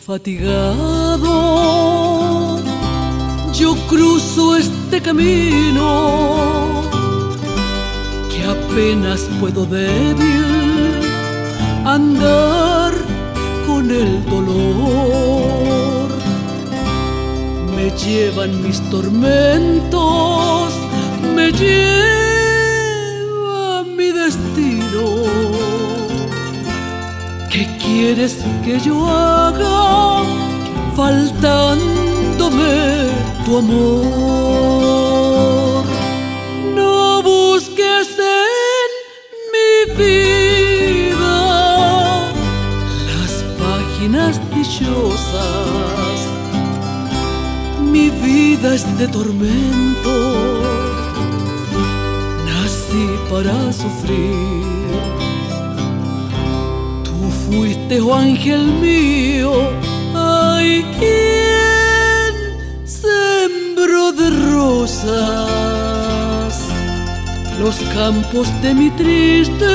Fatigado, 0.00 1.30
yo 3.52 3.74
cruzo 3.88 4.56
este 4.56 5.00
camino 5.00 6.82
que 8.30 8.44
apenas 8.44 9.20
puedo 9.40 9.64
débil 9.64 10.44
andar 11.84 12.92
con 13.66 13.90
el 13.90 14.24
dolor. 14.26 16.08
Me 17.76 17.90
llevan 17.90 18.62
mis 18.62 18.80
tormentos, 18.90 20.72
me 21.34 21.52
lleva 21.52 22.24
mi 23.84 24.10
destino 24.10 25.04
¿Qué 25.34 25.73
quieres 27.94 28.34
que 28.64 28.74
yo 28.80 28.96
haga 29.06 30.22
faltándome 30.96 32.74
tu 33.44 33.58
amor? 33.62 35.04
No 36.74 37.22
busques 37.22 38.08
en 38.42 38.90
mi 39.54 39.72
vida 40.02 41.38
las 43.10 43.32
páginas 43.62 44.34
dichosas. 44.56 46.16
Mi 47.92 48.06
vida 48.10 48.74
es 48.74 48.84
de 48.98 49.06
tormento. 49.06 50.14
Nací 52.48 53.04
para 53.30 53.56
sufrir 53.72 54.73
fuiste, 57.54 58.00
oh 58.00 58.14
ángel 58.14 58.62
mío, 58.80 59.52
ay, 60.14 60.84
quien 60.98 62.34
sembró 62.84 64.12
de 64.12 64.30
rosas 64.52 65.94
los 67.60 67.76
campos 67.94 68.48
de 68.62 68.74
mi 68.74 68.90
triste 68.90 69.66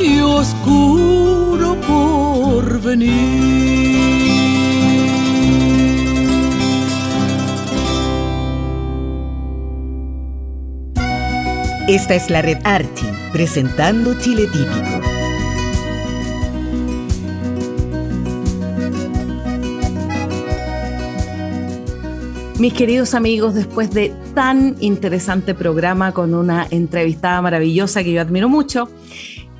y 0.00 0.20
oscuro 0.20 1.76
porvenir. 1.86 3.18
Esta 11.88 12.14
es 12.14 12.28
la 12.28 12.42
red 12.42 12.58
Archi, 12.64 13.06
presentando 13.32 14.12
Chile 14.20 14.46
Típico. 14.52 15.07
Mis 22.58 22.72
queridos 22.72 23.14
amigos, 23.14 23.54
después 23.54 23.92
de 23.92 24.12
tan 24.34 24.74
interesante 24.80 25.54
programa 25.54 26.10
con 26.10 26.34
una 26.34 26.66
entrevistada 26.70 27.40
maravillosa 27.40 28.02
que 28.02 28.10
yo 28.10 28.20
admiro 28.20 28.48
mucho, 28.48 28.90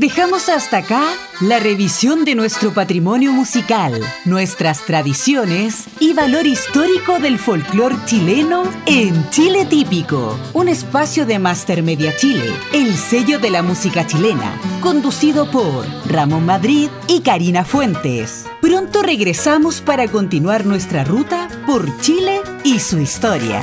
Dejamos 0.00 0.48
hasta 0.48 0.78
acá 0.78 1.12
la 1.42 1.58
revisión 1.58 2.24
de 2.24 2.34
nuestro 2.34 2.72
patrimonio 2.72 3.32
musical, 3.32 4.00
nuestras 4.24 4.86
tradiciones 4.86 5.84
y 5.98 6.14
valor 6.14 6.46
histórico 6.46 7.18
del 7.18 7.38
folclore 7.38 7.96
chileno 8.06 8.62
en 8.86 9.28
Chile 9.28 9.66
Típico, 9.66 10.38
un 10.54 10.68
espacio 10.68 11.26
de 11.26 11.38
Master 11.38 11.82
Media 11.82 12.16
Chile, 12.16 12.50
el 12.72 12.96
sello 12.96 13.38
de 13.40 13.50
la 13.50 13.62
música 13.62 14.06
chilena, 14.06 14.58
conducido 14.80 15.50
por 15.50 15.86
Ramón 16.06 16.46
Madrid 16.46 16.88
y 17.06 17.20
Karina 17.20 17.66
Fuentes. 17.66 18.46
Pronto 18.62 19.02
regresamos 19.02 19.82
para 19.82 20.08
continuar 20.08 20.64
nuestra 20.64 21.04
ruta 21.04 21.46
por 21.66 21.94
Chile 22.00 22.40
y 22.64 22.80
su 22.80 22.98
historia. 23.00 23.60